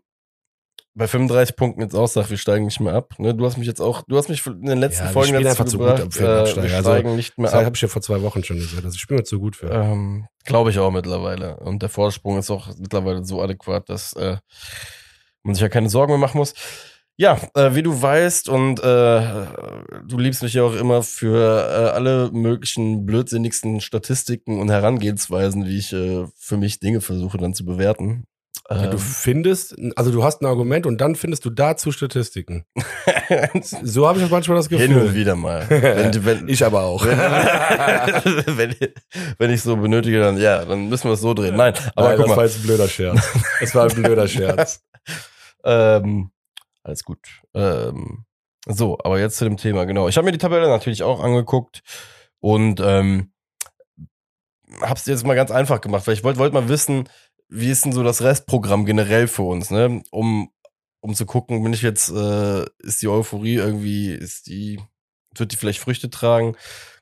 [0.94, 3.14] bei 35 Punkten jetzt auch sag, wir steigen nicht mehr ab.
[3.18, 3.34] Ne?
[3.34, 5.66] Du hast mich jetzt auch, du hast mich in den letzten ja, Folgen dazu einfach
[5.66, 7.56] gebracht, zu gut für äh, wir also, steigen nicht mehr ab.
[7.56, 8.84] Das habe ich ja vor zwei Wochen schon gesagt.
[8.84, 9.70] Also ich bin mir zu gut für.
[9.70, 11.58] Ähm, Glaube ich auch mittlerweile.
[11.58, 14.38] Und der Vorsprung ist auch mittlerweile so adäquat, dass äh,
[15.44, 16.54] man sich ja keine Sorgen mehr machen muss.
[17.18, 19.22] Ja, äh, wie du weißt und äh,
[20.08, 25.78] du liebst mich ja auch immer für äh, alle möglichen blödsinnigsten Statistiken und Herangehensweisen, wie
[25.78, 28.26] ich äh, für mich Dinge versuche dann zu bewerten.
[28.70, 29.00] Ja, du ähm.
[29.00, 32.66] findest, also du hast ein Argument und dann findest du dazu Statistiken.
[33.84, 34.88] so habe ich manchmal das Gefühl.
[34.88, 35.66] Hin und wieder mal.
[35.70, 37.06] Wenn, wenn, ich aber auch.
[37.06, 37.18] Wenn,
[38.58, 38.76] wenn,
[39.38, 41.56] wenn, ich so benötige, dann ja, dann müssen wir es so drehen.
[41.56, 42.38] Nein, aber Nein, guck das mal.
[42.38, 43.30] war jetzt ein blöder Scherz.
[43.60, 44.82] Das war ein blöder Scherz.
[45.64, 46.32] Ähm,
[46.84, 47.20] alles gut.
[47.53, 48.26] Ähm,
[48.68, 50.07] so, aber jetzt zu dem Thema, genau.
[50.07, 51.82] Ich habe mir die Tabelle natürlich auch angeguckt
[52.39, 53.32] und ähm,
[54.82, 57.09] hab's jetzt mal ganz einfach gemacht, weil ich wollte wollt mal wissen,
[57.49, 60.01] wie ist denn so das Restprogramm generell für uns, ne?
[60.12, 60.51] Um,
[61.01, 64.80] um zu gucken, bin ich jetzt, äh, ist die Euphorie irgendwie, ist die,
[65.36, 66.55] wird die vielleicht Früchte tragen?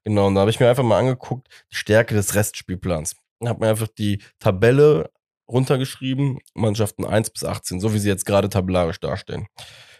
[0.04, 3.16] Genau, und da habe ich mir einfach mal angeguckt, die Stärke des Restspielplans.
[3.46, 5.12] Habe mir einfach die Tabelle
[5.50, 9.48] runtergeschrieben, Mannschaften 1 bis 18, so wie sie jetzt gerade tabellarisch dastehen.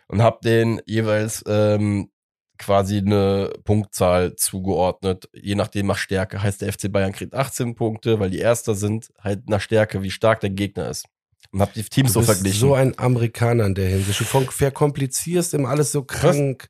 [0.08, 2.10] Und habe den jeweils ähm,
[2.58, 6.44] quasi eine Punktzahl zugeordnet, je nachdem nach Stärke.
[6.44, 10.12] Heißt, der FC Bayern kriegt 18 Punkte, weil die Erster sind, halt nach Stärke, wie
[10.12, 11.06] stark der Gegner ist.
[11.52, 12.60] Und hab die Teams so verglichen.
[12.60, 14.20] so ein Amerikaner in der Hinsicht.
[14.20, 16.70] Du verkomplizierst immer alles so krank.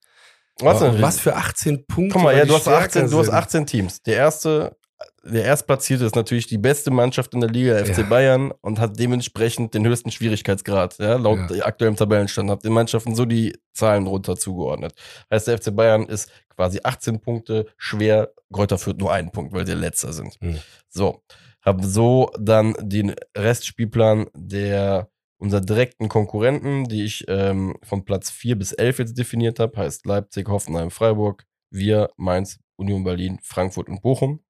[0.61, 2.13] Was, was, was für 18 Punkte?
[2.13, 4.01] Guck mal, ja, du hast, 18, du hast 18 Teams.
[4.03, 4.77] Der erste
[5.23, 8.03] der Erstplatzierte ist natürlich die beste Mannschaft in der Liga, der FC ja.
[8.03, 11.65] Bayern, und hat dementsprechend den höchsten Schwierigkeitsgrad, ja, laut ja.
[11.65, 14.93] aktuellem Tabellenstand, hat den Mannschaften so die Zahlen runter zugeordnet.
[15.31, 19.65] Heißt, der FC Bayern ist quasi 18 Punkte schwer, Kräuter führt nur einen Punkt, weil
[19.65, 20.35] sie letzter sind.
[20.41, 20.59] Mhm.
[20.89, 21.23] So,
[21.61, 28.57] haben so dann den Restspielplan der unserer direkten Konkurrenten, die ich ähm, von Platz 4
[28.57, 34.01] bis 11 jetzt definiert habe, heißt Leipzig, Hoffenheim, Freiburg, wir, Mainz, Union Berlin, Frankfurt und
[34.01, 34.41] Bochum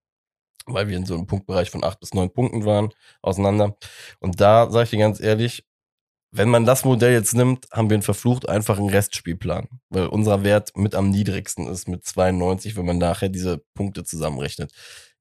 [0.65, 2.89] weil wir in so einem Punktbereich von acht bis neun Punkten waren,
[3.21, 3.77] auseinander.
[4.19, 5.65] Und da sage ich dir ganz ehrlich,
[6.31, 10.71] wenn man das Modell jetzt nimmt, haben wir einen verflucht einfachen Restspielplan, weil unser Wert
[10.75, 14.71] mit am niedrigsten ist mit 92, wenn man nachher diese Punkte zusammenrechnet.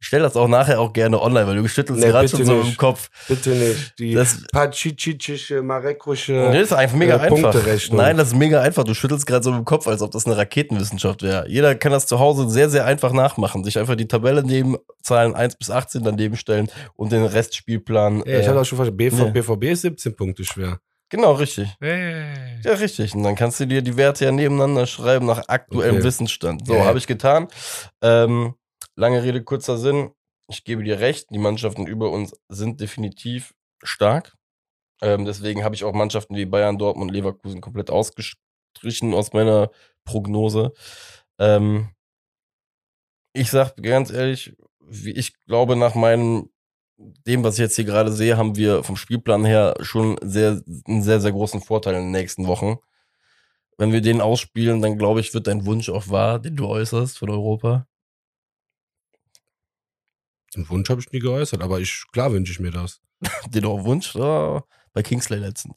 [0.01, 2.61] Ich stelle das auch nachher auch gerne online, weil du schüttelst nee, gerade schon so
[2.61, 3.11] im Kopf.
[3.27, 3.99] Bitte nicht.
[3.99, 7.55] Die das pachichicische, marekusche nee, das ist einfach mega äh, einfach.
[7.91, 8.85] Nein, das ist mega einfach.
[8.85, 11.49] Du schüttelst gerade so im Kopf, als ob das eine Raketenwissenschaft wäre.
[11.49, 13.65] Jeder kann das zu Hause sehr, sehr einfach nachmachen.
[13.65, 18.19] Sich einfach die Tabelle neben Zahlen 1 bis 18 daneben stellen und den Restspielplan.
[18.19, 19.31] Ja, ich äh, hatte auch schon verstanden, BV, nee.
[19.31, 20.79] BVB ist 17 Punkte schwer.
[21.11, 21.69] Genau, richtig.
[21.81, 22.61] Hey.
[22.63, 23.15] Ja, richtig.
[23.15, 26.05] Und dann kannst du dir die Werte ja nebeneinander schreiben nach aktuellem okay.
[26.05, 26.67] Wissensstand.
[26.67, 26.85] So, yeah.
[26.85, 27.49] habe ich getan.
[28.03, 28.55] Ähm,
[28.99, 30.11] lange Rede, kurzer Sinn.
[30.51, 34.37] ich gebe dir recht, die Mannschaften über uns sind definitiv stark.
[35.03, 39.71] Ähm, deswegen habe ich auch Mannschaften wie Bayern, Dortmund, Leverkusen komplett ausgestrichen aus meiner
[40.05, 40.73] Prognose.
[41.39, 41.91] Ähm,
[43.35, 44.57] ich sag ganz ehrlich,
[44.91, 46.51] ich glaube, nach meinem,
[46.97, 51.03] dem, was ich jetzt hier gerade sehe, haben wir vom Spielplan her schon sehr, einen
[51.03, 52.79] sehr, sehr großen Vorteil in den nächsten Wochen.
[53.77, 57.19] Wenn wir den ausspielen, dann glaube ich, wird dein Wunsch auch wahr, den du äußerst
[57.19, 57.87] von Europa.
[60.59, 63.01] Den Wunsch habe ich nie geäußert, aber ich, klar wünsche ich mir das.
[63.49, 64.17] den auch Wunsch?
[64.17, 64.61] Oh,
[64.93, 65.77] bei Kingsley letztens.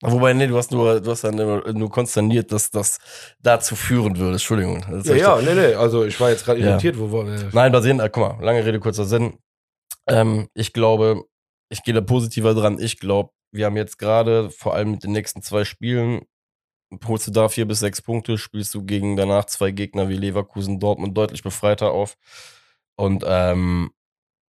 [0.00, 2.98] Wobei, nee, du hast nur, du hast dann nur konsterniert, dass das
[3.40, 4.32] dazu führen würde.
[4.32, 4.84] Entschuldigung.
[5.04, 7.10] Ja, ja, nee, nee, also ich war jetzt gerade irritiert, ja.
[7.10, 9.38] wo äh Nein, basierend, äh, guck mal, lange Rede, kurzer Sinn.
[10.06, 11.24] Ähm, ich glaube,
[11.68, 12.78] ich gehe da positiver dran.
[12.78, 16.22] Ich glaube, wir haben jetzt gerade, vor allem mit den nächsten zwei Spielen,
[17.04, 20.78] holst du da vier bis sechs Punkte, spielst du gegen danach zwei Gegner wie Leverkusen,
[20.80, 22.16] Dortmund deutlich befreiter auf.
[22.96, 23.90] Und ähm,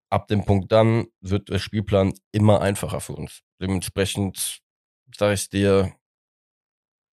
[0.10, 3.42] ab dem Punkt dann wird der Spielplan immer einfacher für uns.
[3.62, 4.60] Dementsprechend
[5.16, 5.94] sage ich dir,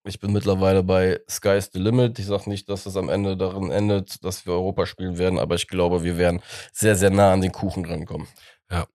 [0.05, 2.19] ich bin mittlerweile bei Sky's the Limit.
[2.19, 5.57] Ich sage nicht, dass es am Ende darin endet, dass wir Europa spielen werden, aber
[5.57, 6.41] ich glaube, wir werden
[6.73, 8.29] sehr, sehr nah an den Kuchen drankommen.
[8.71, 8.87] Ja.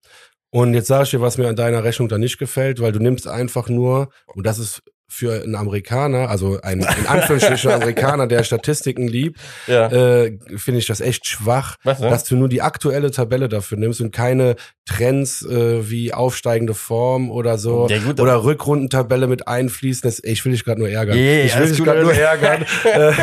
[0.53, 2.99] Und jetzt sage ich dir, was mir an deiner Rechnung da nicht gefällt, weil du
[2.99, 4.81] nimmst einfach nur, und das ist
[5.11, 9.87] für einen Amerikaner, also ein in Anführungsstrichen Amerikaner, der Statistiken liebt, ja.
[9.91, 12.09] äh, finde ich das echt schwach, Was, ne?
[12.09, 14.55] dass du nur die aktuelle Tabelle dafür nimmst und keine
[14.85, 20.01] Trends äh, wie aufsteigende Form oder so ja, gut, oder Rückrundentabelle mit einfließen.
[20.03, 21.17] Das, ich will dich gerade nur ärgern.
[21.17, 22.65] Yeah, ich will dich gerade nur ärgern.
[22.83, 23.13] Äh,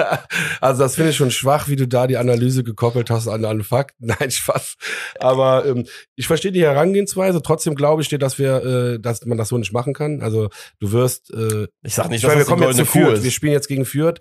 [0.60, 3.62] also das finde ich schon schwach, wie du da die Analyse gekoppelt hast an, an
[3.62, 4.06] Fakten.
[4.18, 4.76] Nein, Spaß.
[5.18, 5.86] Aber ähm,
[6.16, 7.42] ich verstehe die Herangehensweise.
[7.42, 10.22] Trotzdem glaube ich dir, dass wir, äh, dass man das so nicht machen kann.
[10.22, 10.48] Also
[10.80, 13.22] du wirst äh, ich sag nicht, ich meine, wir kommen jetzt zu Fürth.
[13.22, 14.20] Wir spielen jetzt gegen Fürth.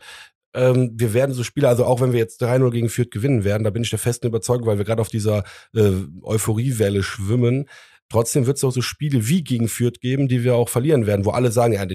[0.54, 3.64] Ähm, wir werden so Spiele, also auch wenn wir jetzt 3-0 gegen Fürth gewinnen werden,
[3.64, 5.44] da bin ich der festen Überzeugung, weil wir gerade auf dieser
[5.74, 5.92] äh,
[6.22, 7.66] Euphoriewelle schwimmen.
[8.10, 11.26] Trotzdem wird es auch so Spiele wie gegen Fürth geben, die wir auch verlieren werden,
[11.26, 11.86] wo alle sagen, ja,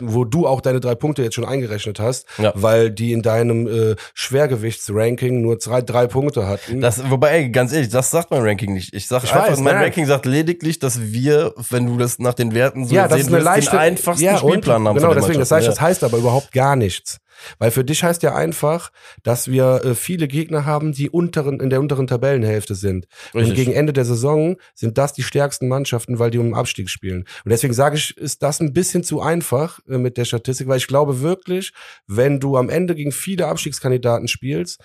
[0.00, 2.52] wo du auch deine drei Punkte jetzt schon eingerechnet hast, ja.
[2.54, 6.80] weil die in deinem äh, Schwergewichtsranking nur drei, drei Punkte hatten.
[6.80, 8.94] Das, wobei, ey, ganz ehrlich, das sagt mein Ranking nicht.
[8.94, 9.84] Ich sag ich einfach, weiß, mein nein.
[9.84, 13.44] Ranking sagt lediglich, dass wir, wenn du das nach den Werten so ja, sehen willst,
[13.44, 14.96] leichte, den einfachsten ja, Spielplan haben.
[14.96, 17.18] Genau, deswegen, das heißt, das heißt aber überhaupt gar nichts.
[17.58, 18.90] Weil für dich heißt ja einfach,
[19.22, 23.06] dass wir äh, viele Gegner haben, die unteren, in der unteren Tabellenhälfte sind.
[23.34, 23.50] Richtig.
[23.50, 26.90] Und gegen Ende der Saison sind das die stärksten Mannschaften, weil die um den Abstieg
[26.90, 27.24] spielen.
[27.44, 30.78] Und deswegen sage ich, ist das ein bisschen zu einfach äh, mit der Statistik, weil
[30.78, 31.72] ich glaube wirklich,
[32.06, 34.80] wenn du am Ende gegen viele Abstiegskandidaten spielst,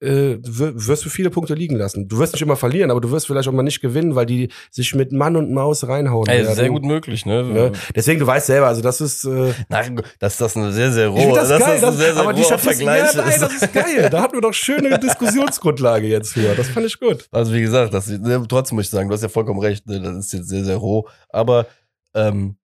[0.00, 2.06] äh, wirst du viele Punkte liegen lassen.
[2.06, 4.50] Du wirst nicht immer verlieren, aber du wirst vielleicht auch mal nicht gewinnen, weil die
[4.70, 6.28] sich mit Mann und Maus reinhauen.
[6.28, 6.44] Ey.
[6.44, 7.42] Sehr gut möglich, ne?
[7.42, 7.72] ne?
[7.94, 9.24] Deswegen, du weißt selber, also das ist.
[9.24, 11.34] Äh, nein, das ist das eine sehr, sehr rohe.
[11.34, 13.14] Das, das geil, ist ein sehr, sehr aber die Vergleich.
[13.14, 14.08] Ja, nein, das ist geil.
[14.10, 16.54] Da hatten wir doch schöne Diskussionsgrundlage jetzt für.
[16.54, 17.26] Das fand ich gut.
[17.30, 20.00] Also wie gesagt, das, ne, trotzdem muss ich sagen, du hast ja vollkommen recht, ne?
[20.00, 21.08] das ist jetzt sehr, sehr roh.
[21.30, 21.66] Aber
[22.14, 22.56] ähm,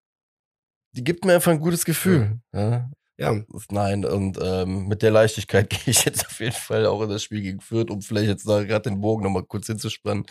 [0.92, 2.38] die gibt mir einfach ein gutes Gefühl.
[2.52, 2.90] Ja.
[3.18, 3.34] Ja.
[3.70, 7.22] Nein, und ähm, mit der Leichtigkeit gehe ich jetzt auf jeden Fall auch in das
[7.22, 10.24] Spiel gegen Fürth, um vielleicht jetzt da gerade den Bogen nochmal kurz hinzuspannen.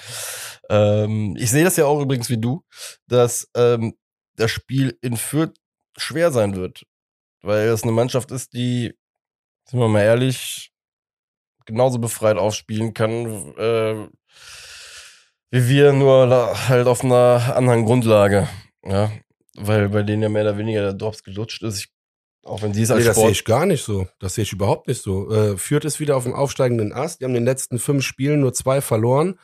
[0.69, 2.63] Ähm, ich sehe das ja auch übrigens wie du,
[3.07, 3.93] dass ähm,
[4.35, 5.53] das Spiel in Fürth
[5.97, 6.83] schwer sein wird.
[7.41, 8.93] Weil es eine Mannschaft ist, die,
[9.67, 10.71] sind wir mal ehrlich,
[11.65, 14.07] genauso befreit aufspielen kann, äh,
[15.51, 18.47] wie wir, nur halt auf einer anderen Grundlage.
[18.83, 19.11] Ja,
[19.55, 21.79] weil bei denen ja mehr oder weniger der Drops gelutscht ist.
[21.79, 21.89] Ich
[22.43, 24.07] auch wenn sie es als nee, das sehe ich gar nicht so.
[24.19, 25.31] Das sehe ich überhaupt nicht so.
[25.31, 27.19] Äh, Führt es wieder auf dem aufsteigenden Ast.
[27.19, 29.39] Die haben in den letzten fünf Spielen nur zwei verloren.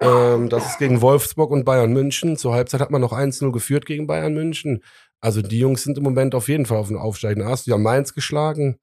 [0.00, 2.36] Ähm, das ist gegen Wolfsburg und Bayern München.
[2.36, 4.82] Zur Halbzeit hat man noch 1-0 geführt gegen Bayern München.
[5.20, 7.66] Also die Jungs sind im Moment auf jeden Fall auf dem aufsteigenden Ast.
[7.66, 8.80] Die haben Mainz geschlagen.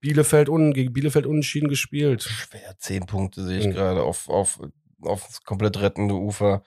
[0.00, 2.22] Bielefeld unten, gegen Bielefeld unentschieden gespielt.
[2.22, 3.72] Schwer, zehn Punkte sehe ich mhm.
[3.72, 4.60] gerade auf, auf,
[5.02, 6.62] auf das komplett rettende Ufer.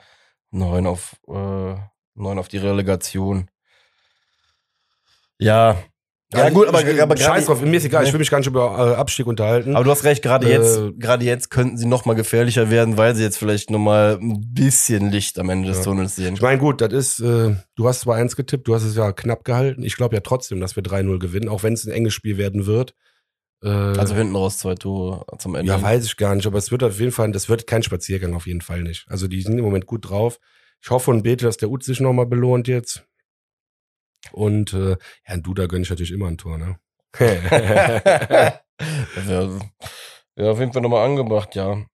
[0.49, 1.75] Neun auf, äh,
[2.15, 3.49] neun auf die Relegation.
[5.37, 5.81] Ja,
[6.33, 8.47] ja, gut, aber, ich, aber scheiß drauf, mir ist egal, ich will mich gar nicht
[8.47, 9.75] über äh, Abstieg unterhalten.
[9.75, 12.97] Aber du hast recht, gerade äh, jetzt, gerade jetzt könnten sie noch mal gefährlicher werden,
[12.97, 15.83] weil sie jetzt vielleicht noch mal ein bisschen Licht am Ende des ja.
[15.83, 16.35] Tunnels sehen.
[16.35, 19.11] Ich meine, gut, das ist, äh, du hast zwar eins getippt, du hast es ja
[19.11, 19.83] knapp gehalten.
[19.83, 22.65] Ich glaube ja trotzdem, dass wir 3-0 gewinnen, auch wenn es ein enges Spiel werden
[22.65, 22.93] wird.
[23.63, 25.71] Äh, also hinten raus zwei Tore zum Ende.
[25.71, 28.33] Ja, weiß ich gar nicht, aber es wird auf jeden Fall, das wird kein Spaziergang
[28.33, 29.05] auf jeden Fall nicht.
[29.09, 30.39] Also die sind im Moment gut drauf.
[30.81, 33.05] Ich hoffe und bete, dass der Ut sich noch mal belohnt jetzt.
[34.31, 36.79] Und äh, Herrn Duda gönne ich natürlich immer ein Tor, ne?
[37.19, 38.01] ja,
[40.37, 41.85] ja, auf jeden Fall nochmal angebracht, ja.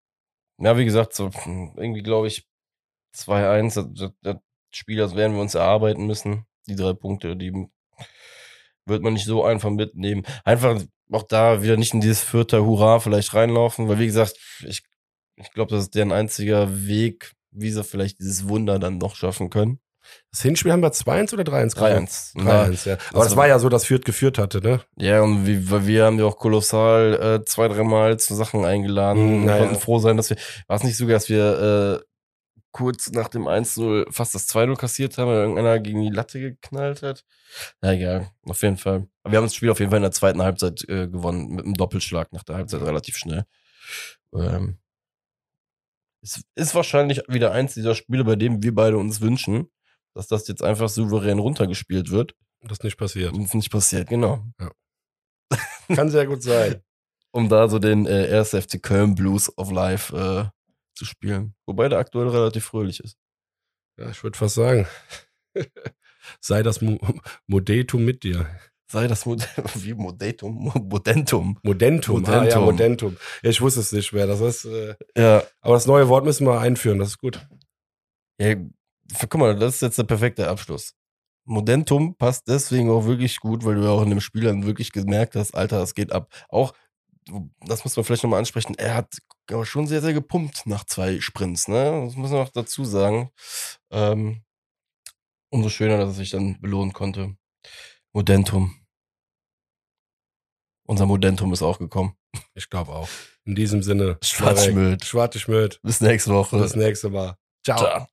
[0.59, 1.29] Ja, wie gesagt, so
[1.75, 2.47] irgendwie glaube ich
[3.15, 4.37] 2-1, das, das
[4.71, 6.45] Spiel, das werden wir uns erarbeiten müssen.
[6.67, 7.67] Die drei Punkte, die
[8.85, 10.23] wird man nicht so einfach mitnehmen.
[10.45, 14.83] Einfach auch da wieder nicht in dieses vierte Hurra vielleicht reinlaufen, weil wie gesagt, ich
[15.37, 19.49] Ich glaube, das ist deren einziger Weg, wie sie vielleicht dieses Wunder dann noch schaffen
[19.49, 19.79] können.
[20.31, 22.35] Das Hinspiel haben wir 2-1 oder 3-1 3-1.
[22.35, 22.97] 3-1, ja.
[23.13, 24.81] Aber das, war ja so, dass Fürth geführt hatte, ne?
[24.97, 29.45] Ja, und wir, wir haben ja auch kolossal äh, zwei, dreimal zu Sachen eingeladen.
[29.45, 29.79] Wir konnten ja.
[29.79, 30.37] froh sein, dass wir,
[30.67, 32.05] war es nicht sogar, dass wir äh,
[32.71, 37.01] kurz nach dem 1-0 fast das 2-0 kassiert haben, weil irgendeiner gegen die Latte geknallt
[37.01, 37.23] hat.
[37.81, 39.07] Na egal, auf jeden Fall.
[39.23, 41.65] Aber wir haben das Spiel auf jeden Fall in der zweiten Halbzeit äh, gewonnen, mit
[41.65, 43.45] einem Doppelschlag nach der Halbzeit relativ schnell.
[44.35, 44.77] Ähm,
[46.21, 49.69] es ist wahrscheinlich wieder eins dieser Spiele, bei dem wir beide uns wünschen,
[50.17, 52.35] dass das jetzt einfach souverän runtergespielt wird.
[52.61, 53.33] Das nicht passiert.
[53.33, 54.43] Und es nicht passiert, genau.
[55.93, 56.81] Kann sehr gut sein.
[57.33, 58.49] Um da so den äh, 1.
[58.51, 60.49] FC Köln Blues of Life äh,
[60.97, 61.53] zu spielen.
[61.67, 63.15] Wobei der aktuell relativ fröhlich ist.
[63.99, 64.87] Ja, ich würde fast sagen.
[66.41, 66.97] Sei das Mo
[67.45, 68.49] Modetum mit dir.
[68.89, 71.59] Sei das Mod wie Modetum, Modentum.
[71.61, 72.25] Modentum.
[72.25, 72.63] Ah, ja, Modentum.
[72.65, 73.17] Modentum.
[73.43, 74.25] Ja, ich wusste es nicht mehr.
[74.25, 76.97] Das ist, äh, Ja, aber das neue Wort müssen wir einführen.
[76.97, 77.45] Das ist gut.
[78.41, 78.55] ja,
[79.19, 80.93] guck mal, das ist jetzt der perfekte Abschluss.
[81.45, 84.91] Modentum passt deswegen auch wirklich gut, weil du ja auch in dem Spiel dann wirklich
[84.91, 86.29] gemerkt hast, Alter, es geht ab.
[86.49, 86.73] Auch,
[87.65, 89.17] das muss man vielleicht nochmal ansprechen, er hat
[89.49, 92.03] aber schon sehr, sehr gepumpt nach zwei Sprints, ne?
[92.05, 93.31] Das muss man auch dazu sagen.
[93.91, 94.43] Ähm,
[95.49, 97.37] umso schöner, dass er sich dann belohnen konnte.
[98.11, 98.75] Modentum.
[100.85, 102.15] Unser Modentum ist auch gekommen.
[102.55, 103.09] Ich glaube auch.
[103.45, 104.17] In diesem Sinne.
[104.21, 105.05] Schwarzschmöd.
[105.05, 105.79] Schwarze Schmöd.
[105.83, 106.57] Bis nächste Woche.
[106.59, 107.37] Bis nächste Mal.
[107.63, 107.77] Ciao.
[107.77, 108.07] Ciao.